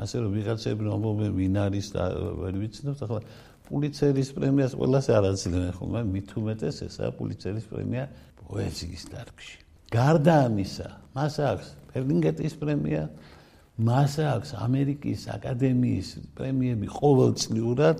ასე 0.00 0.16
რომ 0.24 0.30
ვიღაცები 0.36 0.82
რომობენ 0.88 1.30
ვინ 1.38 1.56
არის 1.68 1.86
და 1.94 2.04
ვერ 2.40 2.54
ვიცნობთ, 2.64 3.00
ახლა 3.04 3.20
პულიცერის 3.68 4.28
პრემიას 4.36 4.72
ყველას 4.76 5.06
არ 5.08 5.24
აძლევენ 5.32 5.72
ხოლმე, 5.78 6.00
მით 6.04 6.28
უმეტეს 6.36 6.76
ესაა 6.88 7.10
პულიცერის 7.16 7.66
პრემია 7.68 8.04
პოეზიის 8.44 9.04
დარგში. 9.12 9.63
გარდა 9.94 10.34
ამისა, 10.48 10.88
მას 11.14 11.34
აქვს 11.50 11.68
ფერლინგეტის 11.94 12.54
პრემია, 12.58 13.02
მას 13.88 14.18
აქვს 14.22 14.50
ამერიკის 14.58 15.26
აკადემიის 15.34 16.08
პრემიები 16.38 16.88
ყოველწლიურად 16.98 17.98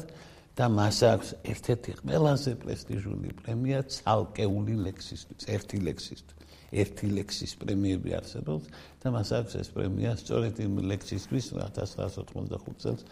და 0.58 0.66
მას 0.70 0.98
აქვს 1.10 1.28
ერთ-ერთი 1.54 1.92
ყველაზე 2.00 2.52
პრესტიჟული 2.62 3.30
პრემია 3.42 3.82
ცალკეული 3.96 4.74
ლექსისთვის, 4.86 5.46
ერთი 5.54 5.78
ლექსისთვის. 5.86 6.42
ერთი 6.74 7.08
ლექსის 7.14 7.52
პრემიები 7.62 8.14
არსებობს 8.18 8.66
და 9.02 9.12
მას 9.14 9.30
აქვს 9.38 9.54
ეს 9.62 9.68
პრემია 9.74 10.14
სწორედ 10.18 10.58
იმ 10.66 10.80
ლექსისთვის 10.90 11.46
1985 11.54 12.82
წელს 12.82 13.02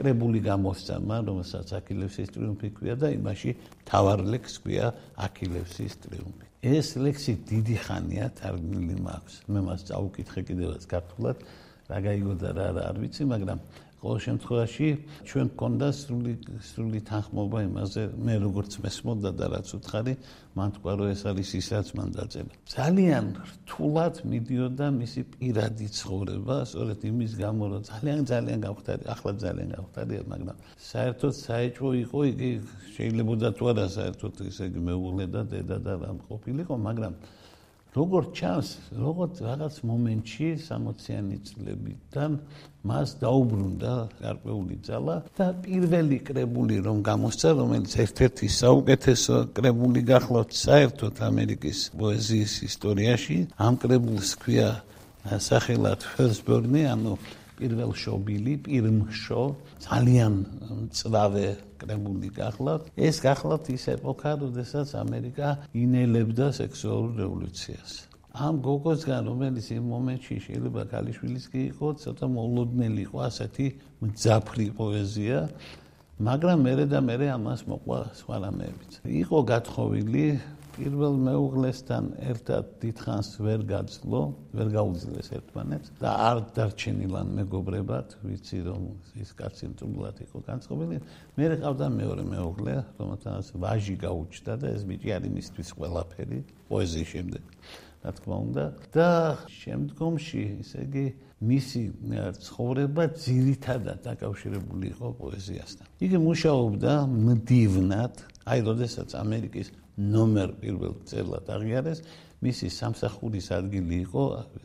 კრებული 0.00 0.40
გამოსცემა, 0.48 1.16
რომელსაც 1.28 1.74
აქილევსის 1.80 2.32
ტრიუმფი 2.36 2.68
ქვია 2.78 2.94
და 2.96 3.12
იმაში 3.16 3.56
თავარ 3.90 4.24
ლექს 4.32 4.54
ქვია 4.64 4.94
აქილევსის 5.28 6.00
ტრიუმფი. 6.06 6.49
ეს 6.60 6.88
ლექსი 7.00 7.32
დიდი 7.48 7.76
ხანია 7.88 8.26
თარგმნილი 8.36 8.96
მაქვს. 9.00 9.34
მე 9.48 9.60
მას 9.64 9.80
წაუკითხე 9.88 10.40
კიდევაც 10.44 10.82
ქართულად. 10.92 11.36
რა 11.88 11.98
გაიგო 12.04 12.34
და 12.36 12.48
რა 12.52 12.66
არ 12.84 12.96
ვიცი, 13.00 13.24
მაგრამ 13.32 13.58
ყოველ 14.00 14.18
შემთხვევაში 14.24 14.88
ჩვენ 15.28 15.46
გქონდა 15.52 15.88
სრული 15.92 16.32
სრული 16.64 17.00
თანხმობა 17.04 17.58
იმაზე 17.68 18.02
მე 18.16 18.34
როგორც 18.44 18.72
მესმოდა 18.84 19.30
და 19.36 19.46
რაც 19.52 19.68
უთხარი 19.76 20.14
მან 20.56 20.68
თქვა 20.76 20.92
რომ 21.00 21.08
ეს 21.12 21.22
არის 21.30 21.50
ის 21.60 21.66
რაც 21.74 21.88
მან 22.00 22.08
დაწერა 22.16 22.52
ძალიან 22.74 23.24
რთულად 23.50 24.14
მიდიოდა 24.32 24.86
მისი 25.00 25.20
პირადი 25.36 25.86
ცხოვრება 26.00 26.56
სწორედ 26.70 27.00
იმის 27.10 27.32
გამო 27.44 27.64
რომ 27.70 27.82
ძალიან 27.92 28.20
ძალიან 28.32 28.58
გავხდარი 28.64 29.04
ახლა 29.14 29.32
ძალიან 29.44 29.68
გავხდარი 29.76 30.14
მაგრამ 30.32 30.56
საერთოდ 30.90 31.32
საეჭვო 31.44 31.90
იყო 32.04 32.18
იგი 32.32 32.50
შეიძლება 32.96 33.52
თუ 33.60 33.64
არა 33.72 33.86
საერთოდ 34.00 34.32
იგი 34.48 34.80
მეუღლე 34.88 35.26
და 35.34 35.40
დედა 35.52 35.78
და 35.84 35.92
რამ 36.00 36.18
ყოფილიყო 36.24 36.74
მაგრამ 36.88 37.14
როგორც 37.90 38.28
ჩანს, 38.38 38.68
როგორც 38.94 39.40
რაღაც 39.42 39.74
მომენტში 39.90 40.48
60-იანი 40.62 41.38
წლებიდან 41.48 42.36
მას 42.86 43.08
დაუბრუნდა 43.20 43.94
გარკვეული 44.20 44.76
ძალა 44.86 45.16
და 45.36 45.46
პირველი 45.64 46.18
კრებული 46.28 46.76
რომ 46.86 47.02
გამოსცა, 47.02 47.50
რომელიც 47.60 47.92
ერთ-ერთი 48.04 48.46
საუკეთესო 48.60 49.36
კრებული 49.58 50.00
გახლავთ 50.06 50.54
საერთოდ 50.54 51.14
ამერიკის 51.30 51.78
პოეზიის 51.98 52.54
ისტორიაში, 52.70 53.38
ამ 53.58 53.74
კრებულს 53.82 54.30
ქვია 54.38 54.70
სახელად 55.50 56.06
Firstborn-ი, 56.14 56.86
ანუ 56.94 57.18
პირველ 57.60 57.90
შობილი, 58.02 58.54
პირმშო, 58.64 59.42
ძალიან 59.86 60.34
წვავე 60.96 61.48
კრებული 61.80 62.28
გახლავთ. 62.40 62.82
ეს 62.96 63.16
გახლავთ 63.20 63.64
ის 63.76 63.84
ეპოქა, 63.96 64.30
როდესაც 64.44 64.88
ამერიკა 65.04 65.48
ინელებდა 65.76 66.46
სექსუალურ 66.60 67.12
რევოლუციას. 67.22 67.90
ამ 68.30 68.54
გოგოსგან, 68.62 69.22
რომელიც 69.26 69.66
იმ 69.74 69.84
მომენტში 69.90 70.36
შეიძლება 70.46 70.82
კალიშვილის 70.92 71.46
კი 71.50 71.60
იყო, 71.74 71.86
ცოტა 72.02 72.26
მოულოდნელი 72.30 73.00
იყო 73.06 73.18
ასეთი 73.26 73.66
მძაფრი 74.06 74.66
პოეზია. 74.78 75.38
მაგრამ 76.20 76.58
მერე 76.66 76.84
და 76.92 76.98
მერე 77.00 77.26
ამას 77.32 77.60
მოყვა 77.64 77.98
სხვა 78.20 78.36
რამეებიც. 78.44 78.92
იყო 79.08 79.38
გათხოვილი 79.50 80.24
პირველ 80.80 81.16
მეუღლესთან 81.20 82.06
ერთად 82.24 82.68
დიდხანს 82.80 83.28
ვერ 83.44 83.64
გაძლო, 83.68 84.20
ვერ 84.56 84.68
გაუძლეს 84.72 85.28
ერთმანეთს 85.36 85.92
და 86.00 86.12
არ 86.24 86.38
დარჩენილან 86.56 87.34
მეგობრებად, 87.36 88.14
ვიცი 88.24 88.60
რომ 88.64 88.86
ის 89.20 89.30
კაცი 89.36 89.68
მწულად 89.74 90.22
იყო 90.24 90.38
განწყობილი. 90.48 90.96
მე 91.36 91.44
ყავდა 91.60 91.86
მეორე 92.00 92.24
მეუღლე, 92.32 92.74
რომელთანაც 92.96 93.46
ვაჟი 93.60 93.96
გაუჩნდა 94.00 94.52
და 94.56 94.66
ეს 94.72 94.82
ბიჭი 94.88 95.10
არის 95.20 95.30
მისთვის 95.36 95.68
ყველაფერი 95.76 96.38
პოეზიის 96.72 97.08
შემდეგ. 97.12 97.42
რა 98.00 98.10
თქმა 98.16 98.36
უნდა 98.40 98.64
და 98.96 99.10
შემდგომში, 99.52 100.44
ესე 100.64 100.78
იგი, 100.88 101.06
მისი 101.40 101.82
ცხოვრება 102.40 103.04
ძირითადად 103.20 103.98
დაკავშირებული 104.08 104.86
იყო 104.96 105.08
პოეზიასთან. 105.20 105.86
იგი 106.00 106.18
მუშაობდა 106.24 106.92
მდივნად, 107.04 108.14
აი, 108.48 108.58
როდესაც 108.64 109.08
ამერიკის 109.20 109.68
ნომერ 110.00 110.50
პირველ 110.60 110.94
წერლად 111.10 111.46
აღიარეს. 111.56 112.00
მისი 112.40 112.66
სამსახურის 112.72 113.48
ადგილი 113.52 113.96
იყო 114.08 114.22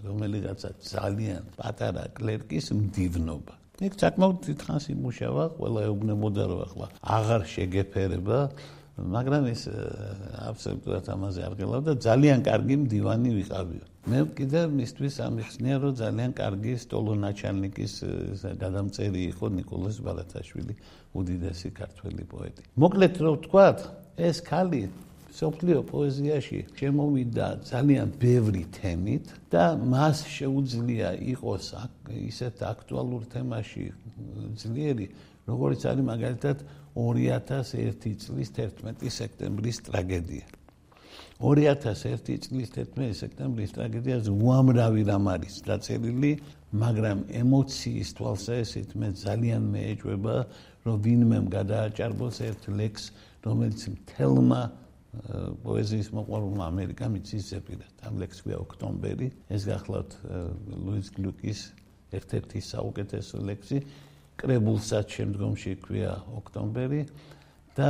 რომელიღაცა 0.08 0.70
ძალიან 0.80 1.44
პატარა 1.60 2.04
კლერკის 2.16 2.72
მდივნობა. 2.72 3.54
იქ 3.84 3.94
საკმაოდ 4.00 4.38
დიდხანს 4.48 4.86
იმუშავა 4.96 5.44
ყველა 5.60 5.82
ეუბნებოდა 5.92 6.44
რომ 6.48 6.60
ახლა 6.68 6.86
აღარ 7.04 7.42
შეგეფერება 7.52 8.40
მაგრამ 8.96 9.44
ეს 9.52 9.62
აბსოლუტურად 10.50 11.06
ამაზე 11.12 11.42
არ 11.48 11.54
გელავდა. 11.60 11.92
ძალიან 12.08 12.40
კარგი 12.48 12.76
მდივანი 12.88 13.30
ვიყავიო 13.40 13.86
მე 14.06 14.20
კიდე 14.38 14.60
მისთვის 14.70 15.16
ამიხსნია 15.28 15.76
რომ 15.82 15.94
ძალიან 16.00 16.32
კარგი 16.40 16.74
სტოლონაჩალნიკის 16.86 17.94
გადამწერი 18.64 19.22
იყო 19.34 19.46
نيكოლოზ 19.58 19.96
ბარათაშვილი 20.06 20.74
უდიდესი 21.18 21.70
ქართველი 21.80 22.24
პოეტი. 22.32 22.62
მოკლედ 22.80 23.16
რომ 23.26 23.34
ვთქვათ 23.36 23.78
ეს 24.30 24.38
ქალი 24.46 24.82
სოფლიო 25.36 25.80
პოეზიაში 25.90 26.60
შემოვიდა 26.80 27.48
ძალიან 27.68 28.12
ბევრი 28.22 28.64
თემით 28.78 29.34
და 29.52 29.76
მას 29.76 30.24
შეუძლია 30.32 31.10
იყოს 31.36 31.66
ისეთ 32.08 32.64
აქტუალურ 32.72 33.24
თემაში 33.34 33.86
ძლიერი, 34.62 35.08
როგორც 35.50 35.82
არის 35.92 36.06
მაგალითად 36.12 36.58
2001 36.96 38.16
წლის 38.24 38.50
11 38.56 39.12
სექტემბრის 39.12 39.78
ტრაგედია. 39.90 40.46
2001 41.44 42.40
წლის 42.48 42.70
11 42.72 43.20
სექტემბრის 43.20 43.76
ტრაგედიაზე 43.76 44.32
უამრავი 44.32 45.04
რამ 45.04 45.28
არის 45.36 45.56
დაწერილი, 45.68 46.32
მაგრამ 46.72 47.18
ემოციის 47.44 48.10
თვალსაჩინით 48.16 48.92
მე 48.96 49.10
ძალიან 49.20 49.64
მეეჭვება, 49.76 50.36
რომ 50.88 50.96
ვინმე 51.04 51.40
გადააჭარბოს 51.52 52.38
ერთ 52.48 52.64
ლექს, 52.80 53.04
რომელიც 53.44 53.82
თელმა 54.16 54.64
პოეზიის 55.66 56.10
მოყვარულმა 56.16 56.64
ამერიკამ 56.72 57.14
იცის 57.20 57.44
ზეპირად. 57.52 57.94
ამ 58.08 58.14
ლექს 58.22 58.38
ქვია 58.44 58.58
ოქტომბერი. 58.66 59.28
ეს 59.50 59.62
გახლავთ 59.66 60.12
ლუის 60.86 61.08
გლუკის 61.16 61.60
ერთ-ერთი 62.16 62.60
საუკეთესო 62.62 63.38
ლექსი. 63.46 63.78
კრებულსაც 64.36 65.08
შემდგომში 65.16 65.72
ქვია 65.80 66.12
ოქტომბერი 66.36 67.02
და 67.76 67.90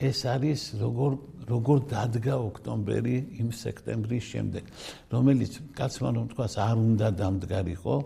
ეს 0.00 0.18
არის 0.26 0.60
როგორ 0.80 1.12
როგორ 1.50 1.78
დადგა 1.90 2.34
ოქტომბერი 2.40 3.16
იმ 3.42 3.48
სექტემბრის 3.52 4.24
შემდეგ, 4.32 4.64
რომელიც 5.12 5.52
კაცმა 5.76 6.08
რომ 6.16 6.26
თქვას 6.32 6.54
არ 6.62 6.76
უნდა 6.78 7.08
დამდგარიყო. 7.20 7.96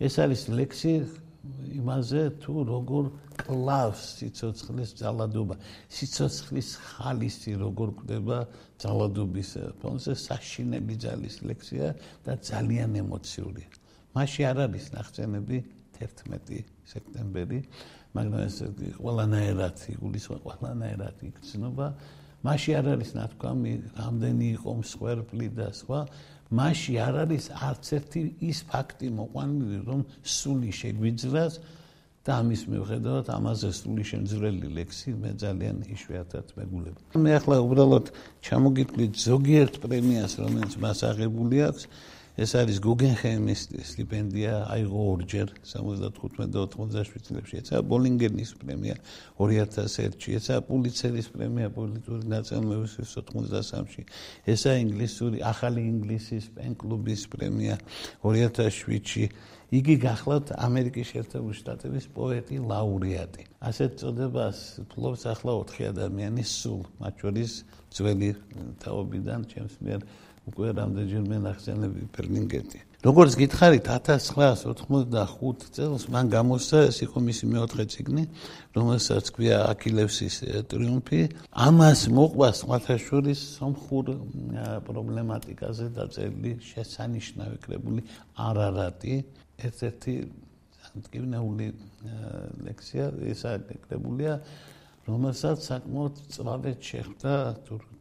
ეს 0.00 0.14
არის 0.20 0.42
ლექსი 0.48 0.92
იმაზე 1.80 2.22
თუ 2.44 2.54
როგორ 2.68 3.04
კლავს 3.40 4.02
სიცოცხლის 4.20 4.90
ძალადობა 5.00 5.56
სიცოცხლის 5.96 6.70
ხალისი 6.84 7.52
როგორ 7.64 7.88
კვდება 8.00 8.38
ძალადობის 8.84 9.50
ფონზე 9.80 10.12
საშინელი 10.20 10.96
ძალის 11.00 11.36
ლექსია 11.48 11.94
და 12.26 12.36
ძალიან 12.36 13.00
ემოციური. 13.00 13.64
მასში 14.12 14.42
არ 14.50 14.58
არის 14.66 14.86
ნახცენები 14.96 15.56
11 16.00 16.64
სექტემბერი 16.92 17.60
მაგრამ 18.14 18.40
ეს 18.42 18.56
ყველანაირად 18.98 19.76
იგულისხმება 19.94 20.42
ყველანაირად 20.60 21.16
იქცნობა. 21.30 21.86
მასში 22.42 22.72
არ 22.74 22.86
არის 22.96 23.10
ნათქვამი 23.14 23.72
რამდენი 24.00 24.46
იყო 24.56 24.70
მსხვერპლი 24.80 25.48
და 25.54 25.68
სხვა 25.76 26.00
მასში 26.50 26.94
არ 26.98 27.14
არის 27.24 27.44
არც 27.54 27.84
ერთი 27.98 28.22
ის 28.50 28.58
ფაქტი 28.70 29.08
მოყვანილი 29.18 29.78
რომ 29.86 30.00
სული 30.36 30.70
შეგვიძრას 30.74 31.54
და 32.26 32.30
ამის 32.42 32.62
მიუხედავად 32.70 33.26
ამაზე 33.32 33.70
სული 33.80 34.04
შემძრელი 34.10 34.68
ლექსი 34.76 35.14
მე 35.22 35.30
ძალიან 35.40 35.76
იშვიათად 35.94 36.46
მეგულებ. 36.58 36.96
მე 37.16 37.30
ახლა 37.38 37.56
უბრალოდ 37.64 38.06
ჩამოგიტყვით 38.44 39.12
ზოგიერთ 39.24 39.74
პრემიას 39.84 40.32
რომელიც 40.42 40.74
მას 40.84 40.98
აღებული 41.10 41.56
აქვს 41.70 41.82
ეს 42.40 42.54
არის 42.56 42.78
გუგენჰეიმის 42.80 43.62
სტიპენდია 43.84 44.52
აიღო 44.72 45.00
ორჯერ 45.12 45.50
75 45.60 46.46
და 46.54 46.62
87 46.64 47.26
წლებში 47.26 47.58
ეცა 47.60 47.82
ბოლინგენის 47.84 48.52
პრემია 48.62 48.96
2001-ში 49.36 50.38
ეცა 50.38 50.56
პულიცერის 50.64 51.28
პრემია 51.34 51.68
პოლიტიკური 51.76 52.32
ნაწარმოებისთვის 52.32 53.12
93-ში 53.28 54.06
ესა 54.56 54.72
ინგლისური 54.86 55.44
ახალი 55.52 55.84
ინგლისის 55.92 56.48
პენ-კლუბის 56.56 57.28
პრემია 57.28 57.76
2007-ში 58.24 59.28
იგი 59.70 59.94
გახლავთ 60.02 60.48
ამერიკის 60.64 61.10
შეერთებული 61.12 61.54
შტატების 61.60 62.06
პოეტი 62.16 62.56
ლაურეატი. 62.72 63.44
ასეთ 63.60 63.90
წოდებას 64.00 64.58
ფლობს 64.90 65.22
ახლა 65.30 65.52
4 65.60 65.92
ადამიანი 65.92 66.42
სულ, 66.42 66.82
მათ 66.98 67.14
შორის 67.22 67.52
ძველი 67.94 68.30
თაობიდან 68.82 69.40
ჩემს 69.52 69.74
მიერ 69.84 70.00
უკვე 70.50 70.68
რამდენჯერმე 70.80 71.36
ნახსენები 71.46 72.02
პერლინგეტი. 72.14 72.80
როგორც 73.00 73.32
გითხარით 73.40 73.86
1985 73.88 75.72
წელს 75.72 76.02
მან 76.12 76.26
გამოსცა 76.36 76.78
ეს 76.92 76.98
იყო 77.08 77.18
მისი 77.24 77.44
მეოთხე 77.48 77.84
ციგნი, 77.92 78.24
რომელსაც 78.76 79.24
ქვია 79.32 79.56
აქილევსის 79.72 80.36
ტრიუმფი. 80.68 81.20
ამას 81.48 82.00
მოყვა 82.12 82.48
სხვათაშორის 82.60 83.40
სომხურ 83.56 84.04
პრობლემატიკაზე 84.84 85.86
დაწერილი 85.96 86.52
შესანიშნავი 86.60 87.56
კრებული 87.64 88.00
არარატი, 88.36 89.14
ერთ-ერთი 89.64 90.14
ანტკივნეული 90.92 91.66
ლექსია, 92.68 93.04
ესა 93.32 93.56
კრებულია, 93.64 94.44
რომელსაც 95.08 95.58
საკმაოდ 95.72 96.14
წვავეთ 96.36 96.78
შეხვდა 96.84 97.32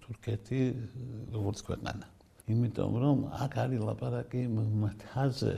თურქეთი 0.04 0.62
როგორც 1.32 1.60
ქვეყანა. 1.64 2.19
იმიტომ 2.50 2.92
რომ 3.04 3.18
აქ 3.46 3.54
არის 3.64 3.82
ლაპარაკი 3.90 4.42
მთაზე 4.54 5.54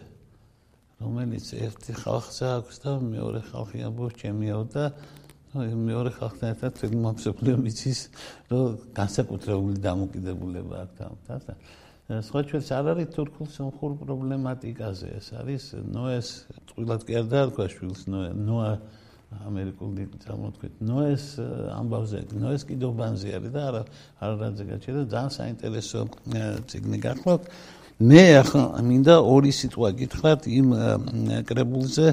რომელიც 1.02 1.46
ერთი 1.58 1.94
ხალხს 1.98 2.38
აქვს 2.52 2.76
და 2.84 2.92
მეორე 3.02 3.42
ხალხი 3.50 3.80
ამბობს 3.88 4.18
ჩემიო 4.22 4.60
და 4.76 4.84
მეორე 5.52 6.12
ხალხთან 6.16 6.48
ერთად 6.54 6.72
თემამსოფლიო 6.80 7.56
მიცის 7.64 8.00
რომ 8.52 8.68
განსაკუთრებული 9.00 9.78
დამოკიდებულება 9.84 10.76
აქვს 10.86 11.00
ამ 11.08 11.16
თასთან 11.28 11.58
სხვა 12.28 12.40
ჩვენს 12.52 12.70
არ 12.76 12.86
არის 12.92 13.10
თურქულ 13.16 13.48
სომხურ 13.56 13.92
პრობლემატიკაზე 14.04 15.08
ეს 15.16 15.28
არის 15.42 15.64
ნოეს 15.96 16.30
თყილად 16.72 17.02
კი 17.08 17.14
არ 17.20 17.28
დაარქვა 17.32 17.66
შვილს 17.72 18.02
ნოე 18.12 18.72
ნოა 19.32 19.48
ამერიკული 19.48 20.06
წარმოთქვით. 20.20 20.74
ნოეს 20.84 21.39
ამბავზე 21.39 22.20
ნოეს 22.36 22.63
კიდობანზე 22.67 23.28
არის 23.39 23.52
და 23.56 23.62
არა 23.70 23.82
არაძე 24.28 24.63
გაჩერდა 24.72 25.04
ძალიან 25.08 25.32
საინტერესო 25.39 26.00
ციგნი 26.67 26.98
გახლავთ. 27.00 27.44
მე 28.02 28.24
ახლა 28.44 28.63
მინდა 28.84 29.15
ორი 29.24 29.52
სიტყვა 29.56 29.89
გითხრათ 30.00 30.41
იმ 30.52 30.67
კრებულზე 31.48 32.08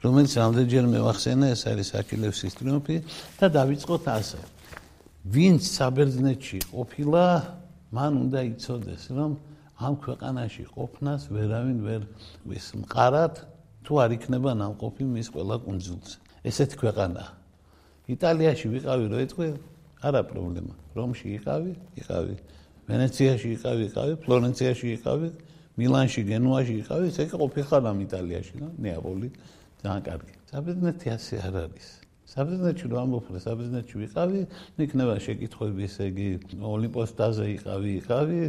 რომელიც 0.00 0.32
ამდენჯერ 0.32 0.84
მევახსენე 0.96 1.46
ეს 1.52 1.62
არის 1.68 1.88
აკილევსის 2.00 2.52
ტრიუმფი 2.56 2.96
და 3.36 3.46
დავიწყოთ 3.52 4.04
ასე. 4.16 4.40
ვინც 5.28 5.62
საბერძნეთში 5.76 6.58
ყოფილა 6.72 7.24
მან 7.92 8.12
უნდა 8.24 8.40
იცოდეს 8.48 9.02
რომ 9.12 9.30
ამ 9.76 9.94
ქვეყანაში 10.00 10.64
ყოფნას 10.72 11.28
ვერავინ 11.28 11.78
ვერ 11.84 12.02
ვის. 12.48 12.66
მყარად 12.80 13.34
თუ 13.84 13.92
არ 14.02 14.10
იქნება 14.16 14.50
ნამყოფი 14.56 15.04
მის 15.04 15.28
ყველა 15.34 15.56
კუნძულზე 15.68 16.21
ესეთი 16.44 16.76
ქვეყანა. 16.82 17.22
იტალიაში 18.10 18.66
ვიყავი 18.74 19.04
რო 19.08 19.18
ეთქვი, 19.24 19.48
არა 20.02 20.22
პრობლემა. 20.26 20.74
რომში 20.98 21.26
იყავი, 21.38 21.72
იყავი. 22.02 22.34
ვენეციაში 22.90 23.48
იყავი, 23.56 23.82
იყავი, 23.88 24.14
ფლორენციაში 24.26 24.86
იყავი, 24.98 25.28
მილანში, 25.78 26.20
გენუაში 26.26 26.74
იყავი, 26.82 27.04
ესე 27.08 27.22
იგი 27.30 27.36
ყოფილიყარ 27.38 27.82
ამ 27.86 27.98
იტალიაში, 28.06 28.54
ნეაპოლი, 28.82 29.28
ძალიან 29.82 30.02
კარგი. 30.02 30.34
საბერძნეთი 30.50 31.06
ასე 31.14 31.34
არ 31.46 31.54
არის. 31.62 32.01
საბერძნეთში 32.32 32.86
რომ 32.88 32.98
ამბობ, 33.02 33.26
საბერძნეთში 33.44 33.98
ვიყავი, 34.00 34.40
იქნება 34.80 35.14
შეკითხვები, 35.20 35.82
ესე 35.84 36.04
იგი 36.12 36.28
ოლიმპოსტაზე 36.64 37.44
იყავი, 37.52 37.90
იყავი, 38.00 38.40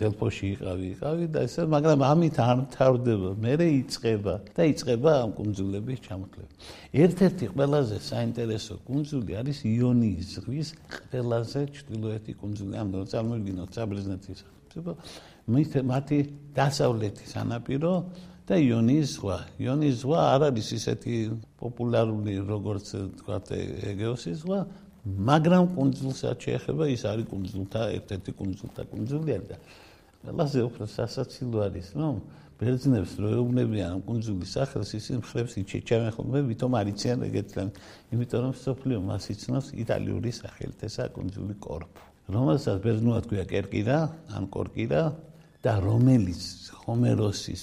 დელფოში 0.00 0.46
იყავი, 0.54 0.86
იყავი 0.94 1.24
და 1.34 1.42
ესე, 1.44 1.66
მაგრამ 1.74 2.04
ამით 2.08 2.36
არ 2.40 2.56
მთავრდება, 2.64 3.30
მეરે 3.44 3.66
იწება 3.84 4.34
და 4.56 4.62
იწება 4.72 5.12
ამ 5.20 5.30
კუნძულების 5.36 5.98
ჩამოკლება. 6.06 6.52
ერთ-ერთი 7.04 7.44
ყველაზე 7.52 7.96
საინტერესო 8.08 8.74
კუნძული 8.88 9.32
არის 9.40 9.58
იონიის 9.68 10.24
ზღვის 10.34 10.68
ყველაზე 10.94 11.60
ჩრდილოეთი 11.76 12.32
კუნძული, 12.40 12.74
ამ 12.80 12.88
დროს 12.94 13.06
წარმოვიდგინოთ 13.12 13.70
საბერძნეთის 13.74 14.36
სახელმწიფო, 14.40 14.92
მათი 15.92 16.18
დასავლეთის 16.56 17.28
სანაპირო 17.36 17.92
და 18.44 18.54
იონიის 18.60 19.08
ზღვა. 19.16 19.38
იონიის 19.56 19.96
ზღვა 20.04 20.20
არ 20.34 20.42
არის 20.52 20.68
ისეთი 20.76 21.14
პოპულარული 21.60 22.34
როგორც 22.44 22.88
თქვა 23.20 23.38
ეგეოსის 23.92 24.36
ზღვა, 24.44 24.60
მაგრამ 25.04 25.64
კონძულსაც 25.76 26.36
შეეხება 26.44 26.84
ის 26.92 27.02
არის 27.08 27.26
კონძულთა 27.32 27.82
ერთ-ერთი 27.98 28.30
კონძულთა 28.40 28.82
კონძულია 28.92 29.38
და 29.48 29.56
ყველაზე 30.24 30.60
უფრო 30.64 30.84
სასაცილო 30.88 31.58
არის, 31.68 31.88
რომ 32.00 32.14
ბერძნებს 32.60 33.12
რო 33.20 33.28
ეუბნებიან 33.36 33.88
ამ 33.96 34.00
კონძულის 34.08 34.50
სახელს, 34.56 34.90
ისინი 34.96 35.20
ხრებს 35.28 35.52
იჩეჩავენ 35.60 36.10
ხოლმე, 36.16 36.38
ვითომ 36.48 36.72
არიციან 36.80 37.18
ეგეთლან, 37.28 37.68
იმიტომ 38.14 38.40
რომ 38.44 38.54
სოფლიო 38.64 38.98
მას 39.04 39.24
იცნობს 39.34 39.66
იტალიური 39.84 40.30
სახელით, 40.32 40.78
ესა 40.88 41.04
კონძული 41.16 41.54
კორფუ. 41.60 42.02
რომელსაც 42.24 42.76
ბერძნულად 42.80 43.24
ქვია 43.28 43.44
კერკირა, 43.44 43.98
ან 44.32 44.44
კორკირა 44.48 45.02
და 45.60 45.72
რომელიც 45.84 46.72
ჰომეროსის 46.84 47.62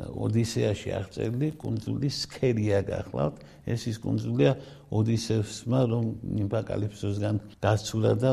ოდისეაში 0.00 0.90
აღწერილი 0.96 1.48
კუნძული 1.60 2.08
სქერია 2.08 2.80
გახლავთ. 2.88 3.36
ეს 3.68 3.82
ის 3.92 3.96
კუნძულია 4.00 4.52
ოდისევსმა 4.88 5.80
რომ 5.92 6.04
იმპაკალიფსოსგან 6.48 7.36
გასცულა 7.60 8.12
და 8.16 8.30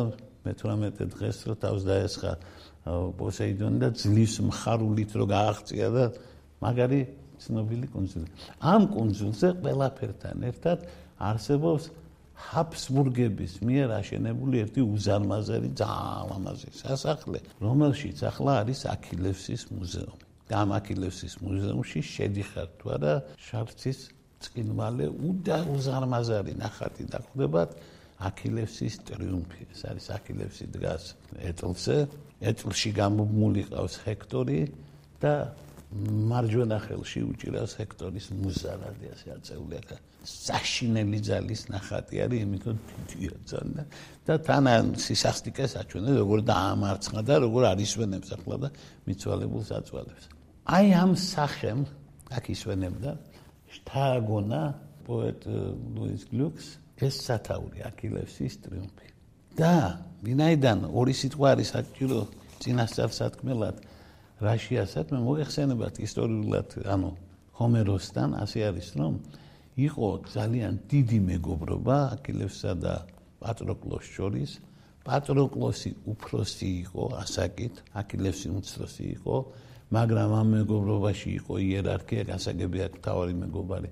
მე-18 0.48 1.12
დღეს 1.13 1.38
რო 1.52 1.56
თავს 1.60 1.82
დაესხა 1.84 2.32
პოსეიდონი 3.19 3.78
და 3.84 3.89
ძლივს 3.91 4.36
მხარულით 4.50 5.12
რო 5.19 5.26
გააღწია 5.36 5.88
და 5.91 6.06
მაგარი 6.63 7.02
ცნობილი 7.43 7.88
კუნძული. 7.91 8.28
ამ 8.63 8.82
კუნძულზე 8.95 9.48
ყველაფერთან 9.60 10.38
ერთად 10.48 10.88
არსებობს 11.19 11.84
ჰაბსბურგების 12.39 13.54
მიერ 13.67 13.89
აშენებული 14.00 14.63
ერთი 14.63 14.82
უზარმაზარი 14.95 15.69
ძალიან 15.76 16.24
ლამაზი 16.32 16.72
სასახლე 16.72 17.39
რომელშიც 17.60 18.24
ახლა 18.32 18.63
არის 18.63 18.80
აქილევსის 18.95 19.67
მუზეუმი 19.76 20.29
გამაკილევსის 20.50 21.34
მუზეუმში 21.46 22.00
შედიხარ 22.14 22.70
თუ 22.80 22.86
არა 22.96 23.14
შარცის 23.48 24.00
წკინვალე 24.44 25.08
უდა 25.30 25.58
უზარმაზარი 25.76 26.54
ნახატი 26.64 27.04
დახვდებათ 27.14 27.70
აქილევსის 28.20 28.96
ტრიუმფი 29.08 29.66
ეს 29.72 29.82
არის 29.88 30.06
აქილევსი 30.18 30.66
დგას 30.76 31.04
ეტლზე. 31.50 31.98
ეტლში 32.40 32.92
გამომული 32.96 33.62
ყავს 33.68 33.96
ჰექტორი 34.04 34.60
და 35.20 35.34
მარჯვენა 36.32 36.78
ხელში 36.86 37.20
უჭირავს 37.32 37.74
ჰექტორის 37.80 38.26
მუზარადი. 38.40 39.06
ასე 39.16 39.28
აწეული 39.36 39.76
აქ 39.82 39.90
საშინელი 40.30 41.20
ძალის 41.28 41.62
ნახატი 41.72 42.16
არის 42.24 42.40
იმიტომ 42.46 42.78
დიდია 43.10 43.36
ძალიან 43.52 43.88
და 44.28 44.34
თან 44.48 44.66
სისახტიკეს 45.00 45.74
აჩვენა 45.82 46.12
როგორ 46.22 46.40
დაამარცხა 46.52 47.22
და 47.28 47.36
როგორ 47.44 47.62
არისვენებს 47.74 48.30
ახლა 48.36 48.56
და 48.64 48.70
მიცვალებულს 49.08 49.70
აწვალებს 49.80 50.38
აი 50.65 50.88
ამ 50.93 51.12
სახემ 51.15 51.86
აქ 52.36 52.45
ისვენებდა 52.56 53.12
შთაგონა 53.76 54.62
პოეტ 55.08 55.41
ლუის 55.95 56.24
გლუქს 56.30 56.67
ეს 57.00 57.15
სათაური 57.26 57.80
აქილევსის 57.89 58.54
ტრიუმფი. 58.63 59.08
და 59.60 59.74
ვინაიდან 60.24 60.80
ორი 60.91 61.13
სიტყვა 61.15 61.48
არის 61.56 61.69
საჭირო 61.76 62.19
წინასწარ 62.63 63.12
სათქმელად 63.19 63.78
რაშიასაც 64.43 65.08
მე 65.15 65.19
მოიხსენებათ 65.28 65.95
ისტორიულად 66.06 66.69
ანუ 66.93 67.12
ჰომეროსთან 67.60 68.30
ასე 68.43 68.60
არის 68.69 68.89
რომ 69.00 69.13
იყო 69.80 70.08
ძალიან 70.36 70.74
დიდი 70.91 71.19
მეგობრობა 71.32 71.98
აქილევსა 72.15 72.72
და 72.84 72.93
პატროკლოს 73.43 74.06
შორის. 74.15 74.52
პატროკლოსი 75.08 75.91
უფროსი 76.12 76.69
იყო 76.84 77.04
ასაკით 77.24 77.76
აქილევსი 78.00 78.48
უმცროსი 78.54 79.06
იყო 79.17 79.36
მაგრამ 79.89 80.32
ამ 80.39 80.47
მეგობრობაში 80.54 81.30
იყო 81.39 81.54
იერარქია, 81.65 82.21
გასაგები 82.30 82.80
აქვს 82.86 82.99
თავი 83.06 83.34
მეგობარი 83.41 83.89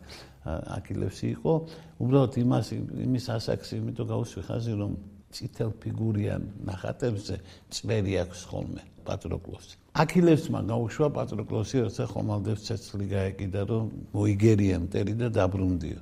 აქილევსი 0.47 1.27
იყო. 1.36 1.53
უბრალოდ 1.99 2.33
იმას 2.43 2.67
იმის 2.77 3.25
ასაქსი 3.38 3.73
იმიტომ 3.81 4.05
გავუსვი 4.13 4.41
ხაზი 4.47 4.73
რომ 4.77 4.91
ციტელ 5.33 5.71
ფიგურიან 5.81 6.41
ნახატებზე 6.69 7.36
წვერი 7.73 8.13
აქვს 8.23 8.41
ხოლმე 8.47 8.81
პატროკლოსი. 9.07 9.75
აქილევსმა 9.97 10.60
გაუშვა 10.71 11.07
პატროკლოსი 11.17 11.77
როცა 11.88 12.03
ხომალდებს 12.13 12.62
ცეცხლი 12.67 13.05
გაეკიდა 13.12 13.62
რომ 13.67 13.86
მოიგერია 14.13 14.75
მტერი 14.86 15.13
და 15.17 15.27
დაბრუნდიო. 15.33 15.99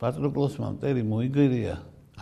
პატროკლოსმა 0.00 0.68
მტერი 0.80 1.02
მოიგერია 1.12 1.74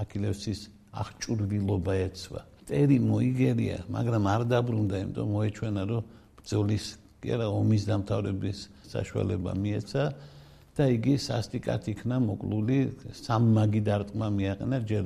აქილევსის 0.02 0.60
აღჭურვილობა 0.92 1.92
ეცვა. 2.06 2.40
მტერი 2.62 2.98
მოიგერია, 3.00 3.78
მაგრამ 3.88 4.24
არ 4.34 4.42
დაბრუნდა, 4.52 4.96
იმიტომ 5.02 5.26
მოეჩვენა 5.32 5.82
რომ 5.88 6.02
ბრძოლის 6.42 6.86
კი 7.22 7.34
არა 7.38 7.46
ომის 7.54 7.86
დამთავრების 7.86 8.58
საშუალება 8.90 9.52
მიეცა 9.62 10.04
და 10.76 10.84
იგი 10.96 11.14
სასტიკად 11.22 11.88
იქნა 11.92 12.16
მოკლული 12.26 12.78
სამ 13.14 13.52
მაგი 13.56 13.80
დარტყმა 13.88 14.28
მიაყენა 14.36 14.78
ჯერ 14.90 15.04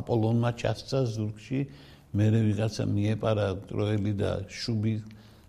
აპოლონმა 0.00 0.50
ჩასცა 0.58 1.00
ზურგში 1.14 1.60
მერე 2.18 2.40
ვიღაცა 2.46 2.84
მიეპარა 2.90 3.46
ტროელი 3.70 4.12
და 4.18 4.30
შუბი 4.50 4.94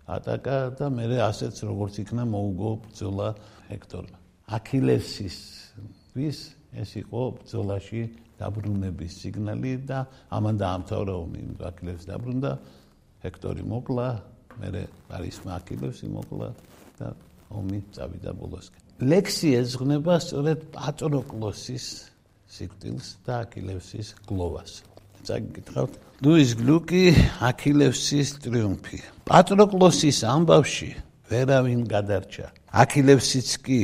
ატაკა 0.06 0.58
და 0.78 0.86
მერე 0.94 1.18
ასეც 1.26 1.62
როგორც 1.66 1.98
იქნა 2.02 2.22
მოუგო 2.30 2.70
ბრძოლა 2.86 3.28
ჰექტორმა. 3.70 4.18
აქილევსის 4.46 5.38
ვის 6.14 6.38
ეს 6.78 6.90
იყო 7.02 7.22
ბრძოლაში 7.42 8.02
დაბრუნების 8.38 9.12
სიგნალი 9.22 9.72
და 9.90 9.98
ამან 10.30 10.54
დაამთავრა 10.62 11.14
ომი 11.26 11.40
აქილევს 11.70 12.04
დაბრუნდა 12.06 12.52
ჰექტორი 13.26 13.62
მოკლა 13.66 14.06
მერე 14.60 14.86
პარისმა 15.10 15.60
აქილევსი 15.60 16.06
მოკლა 16.16 16.50
და 16.98 17.14
ომი 17.50 17.80
წავიდა 17.94 18.32
ბოლოსკენ 18.40 18.86
ლექსი 18.96 19.50
ეზღნება 19.60 20.16
სწორედ 20.24 20.60
პატროკლოსის 20.72 21.86
სიკვდილს 22.48 23.08
და 23.26 23.44
აქილევსის 23.44 24.08
გლოვას. 24.24 24.72
წაგიკითხავთ. 25.26 25.92
ლუის 26.24 26.50
გლუკი 26.56 27.02
აქილევსის 27.44 28.28
ტრიუმფი. 28.40 28.98
პატროკლოსის 29.28 30.18
ამბავში 30.24 30.90
ვერავინ 31.28 31.84
გადარჩა. 31.84 32.46
აქილევსიც 32.72 33.48
კი, 33.60 33.80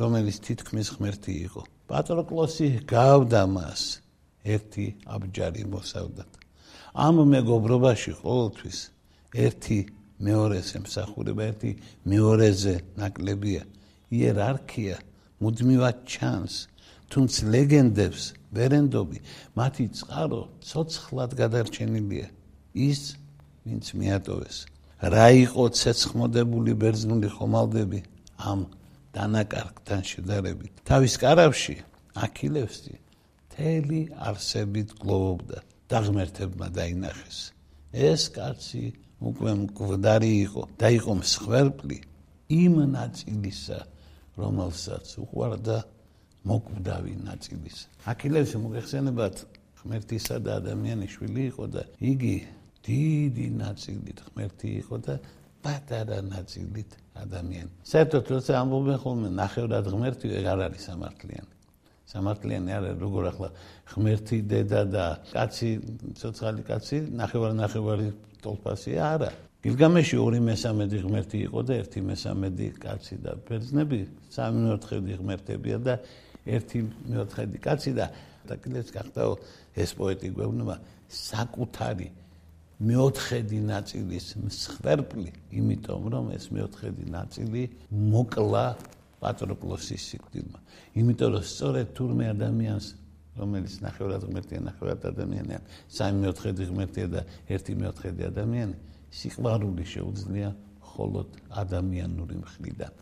რომელიც 0.00 0.36
თითქმის 0.48 0.86
ღმერთი 0.96 1.32
იყო. 1.44 1.60
პატროკლოსი 1.84 2.68
გავდა 2.88 3.42
მას 3.44 4.00
ერთი 4.48 4.86
აბჯარი 5.04 5.64
მოსავდათ. 5.68 6.30
ამ 6.94 7.16
მეგობრობაში 7.20 8.12
ყოველთვის 8.24 8.78
ერთი 9.34 9.78
მეორეს 10.24 10.68
ემსახურება, 10.78 11.42
ერთი 11.52 11.70
მეორეზე 12.08 12.74
ნაკლებია. 13.00 13.62
იერარქია 14.14 14.96
მუდმივად 15.42 15.96
ჩანს 16.08 16.54
თუმცა 17.12 17.40
ლეგენდებს 17.54 18.24
ვერენდობი 18.54 19.18
მათი 19.58 19.84
წყარო 19.98 20.42
ცოცხლად 20.64 21.30
გადარჩენილია. 21.40 22.28
ის 22.74 23.00
ვინც 23.64 23.86
მიატოვეს 23.98 24.56
რა 25.14 25.28
იყო 25.44 25.64
ცეცხმოდებული 25.78 26.72
ბერძნული 26.80 27.28
ხომალდები 27.36 28.00
ამ 28.50 28.60
დანაკარგთან 29.14 30.00
შედარებით. 30.10 30.72
თავის 30.88 31.14
კარავში 31.22 31.76
აქილევსი 32.24 32.94
თელი 33.54 34.00
არსებით 34.28 34.88
გლოვობდა 34.98 35.58
დაღმერთებმა 35.92 36.66
დაინახეს. 36.74 37.38
ეს 37.92 38.22
კაცი 38.34 39.03
უკვე 39.30 39.50
მკვდარი 39.64 40.32
იყო 40.44 40.62
და 40.80 40.88
იყო 40.98 41.12
მსხვერპლი 41.20 41.98
იმ 42.54 42.74
ნაწილისა 42.92 43.78
რომელსაც 44.36 45.06
უყვარდა 45.22 45.76
მოკვდავი 46.44 47.14
ნაწილის. 47.24 47.78
აქილევსი 48.10 48.56
მოგეხსენებათ 48.64 49.36
ღმერთისა 49.80 50.36
და 50.44 50.50
ადამიანის 50.60 51.10
შვილი 51.14 51.42
იყო 51.54 51.64
და 51.72 51.82
იგი 52.04 52.36
დიდი 52.84 53.46
ნაწილით 53.64 54.18
ღმერთი 54.28 54.68
იყო 54.84 54.96
და 55.06 55.14
პატარა 55.64 56.18
ნაწილით 56.20 56.90
ადამიანი. 57.16 57.72
საერთოდ 57.88 58.24
როცა 58.34 58.52
ამბობენ 58.60 58.96
ხოლმე 59.00 59.28
ნახევრად 59.40 59.84
ღმერთი 59.88 60.26
არ 60.44 60.60
არის 60.68 60.82
სამართლიანი. 60.90 61.53
სამართლიანი 62.14 62.70
არ 62.78 62.84
არის 62.88 63.00
როგორ 63.02 63.24
ახლა 63.34 63.48
ღმერთი 63.90 64.38
დედა 64.50 64.82
და 64.94 65.04
კაცი 65.34 65.70
ცოცხალი 66.20 66.62
კაცი 66.70 66.98
ნახევარ 67.18 67.52
ნახევარი 67.58 68.08
თოლფასია 68.44 69.02
არა. 69.18 69.30
გილგამეში 69.64 70.16
ორი 70.20 70.40
მესამედი 70.44 70.98
ღმერთი 71.04 71.38
იყო 71.48 71.60
და 71.64 71.72
ერთი 71.82 72.00
მესამედი 72.04 72.66
კაცი 72.84 73.16
და 73.24 73.32
ბერძნები 73.48 73.98
სამი 74.30 74.58
მეოთხედი 74.64 75.12
ღმერთებია 75.20 75.78
და 75.80 75.94
ერთი 76.44 76.78
მეოთხედი 77.08 77.58
კაცი 77.64 77.92
და 77.98 78.06
დაკლეს 78.44 78.88
გახდაო 78.92 79.32
ეს 79.72 79.90
პოეტი 79.96 80.28
გვევნება 80.36 80.76
საკუთარი 81.08 82.08
მეოთხედი 82.84 83.58
ნაწილის 83.64 84.26
მსხვერპლი 84.44 85.30
იმიტომ 85.56 86.02
რომ 86.12 86.26
ეს 86.36 86.44
მეოთხედი 86.52 87.04
ნაწილი 87.16 87.62
მოკლა 88.12 88.66
პატროკლოსის 89.24 90.02
სიკვდილმა 90.12 90.58
იმიტომ 91.00 91.30
რომ 91.34 91.44
სწორედ 91.50 91.86
თურმე 91.96 92.24
ადამიანს 92.34 92.86
რომელიც 93.34 93.74
ნახევრად 93.82 94.22
ღმერთია 94.28 94.60
ნახევრად 94.68 95.00
ადამიანია 95.10 95.60
სამი 95.90 96.18
მეოთხედი 96.24 96.62
ღმერთია 96.70 97.06
და 97.14 97.20
ერთი 97.50 97.72
მეოთხედი 97.80 98.22
ადამიანი 98.30 98.76
სიყვარული 99.14 99.84
შეუძლია 99.86 100.48
მხოლოდ 100.94 101.38
ადამიანური 101.62 102.36
მხრიდან, 102.42 102.92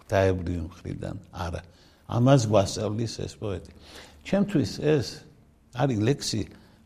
ღვთაებრივი 0.00 0.62
მხრიდან 0.68 1.16
არა. 1.32 1.62
ამას 2.12 2.42
გვასწავლის 2.48 3.14
ეს 3.24 3.34
პოეტი. 3.40 3.72
ჩემთვის 4.28 4.72
ეს 4.80 5.06
არის 5.76 5.98
ლექსი, 6.08 6.42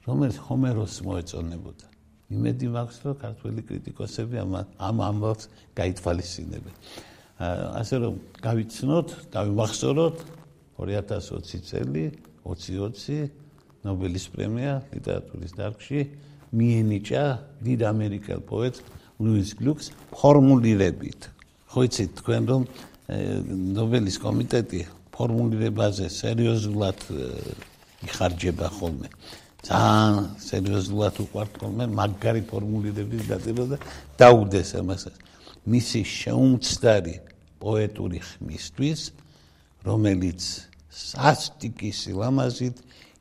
რომელიც 0.06 0.36
ჰომეროსს 0.46 0.98
მოეწონებოდა. 1.06 1.86
იმედი 2.30 2.66
მაქვს, 2.74 2.98
რომ 3.06 3.14
ქართველი 3.22 3.60
კრიტიკოსები 3.70 4.36
ამ 4.42 4.50
ამ 4.78 4.96
ამბავს 5.10 5.44
გაითვალისწინებენ. 5.78 6.74
ასე 7.36 7.96
რომ 8.00 8.14
გავიცნოთ, 8.40 9.08
გავიმახსოვროთ 9.34 10.16
2020 10.80 11.68
წელი 11.68 12.04
2020 12.48 13.28
ნობელის 13.84 14.26
პრემია 14.32 14.72
ლიტერატურის 14.92 15.52
დარგში 15.56 16.00
მიენიჭა 16.56 17.24
დიდ 17.66 17.80
ამერიკელ 17.92 18.40
პოეტს 18.48 18.80
ლუის 19.20 19.50
გლუკს 19.60 19.86
ფორმულირებით. 20.16 21.20
ხო 21.68 21.80
იცით 21.86 22.10
თქვენ 22.20 22.42
რომ 22.50 22.62
ნობელის 23.76 24.16
კომიტეტი 24.24 24.80
ფორმულირებაზე 25.12 26.06
სერიოზულად 26.08 27.00
იხარჯება 28.06 28.68
ხოლმე. 28.80 29.08
ძალიან 29.66 30.16
სერიოზულად 30.40 31.14
უყვართ 31.24 31.52
ხოლმე 31.60 31.84
მაგარი 32.00 32.42
ფორმულირების 32.48 33.22
დაწება 33.28 33.64
და 33.72 33.76
დაუდეს 34.20 34.70
ამასაც. 34.80 35.25
მისი 35.66 36.00
შეუმცდარი 36.06 37.16
პოეტური 37.58 38.20
ხმისთვის, 38.22 39.00
რომელიც 39.82 40.42
სასტიკის 40.94 41.98
ლამაზით 42.14 42.76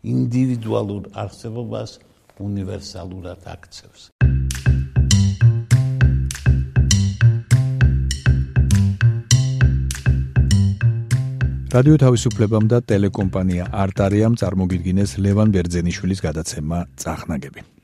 ინდივიდუალურ 0.06 1.10
არსებობას 1.18 1.98
უნივერსალურად 2.38 3.40
აქცევს. 3.50 4.14
რადიო 11.76 11.96
თავისუფლებამ 12.00 12.68
და 12.72 12.78
ტელეკომპანია 12.88 13.66
არტარიამ 13.84 14.38
წარმოგიდგინეს 14.40 15.18
ლევან 15.20 15.50
ბერძენიშვილის 15.52 16.22
გადაცემა 16.24 16.86
წახნაგები. 16.96 17.75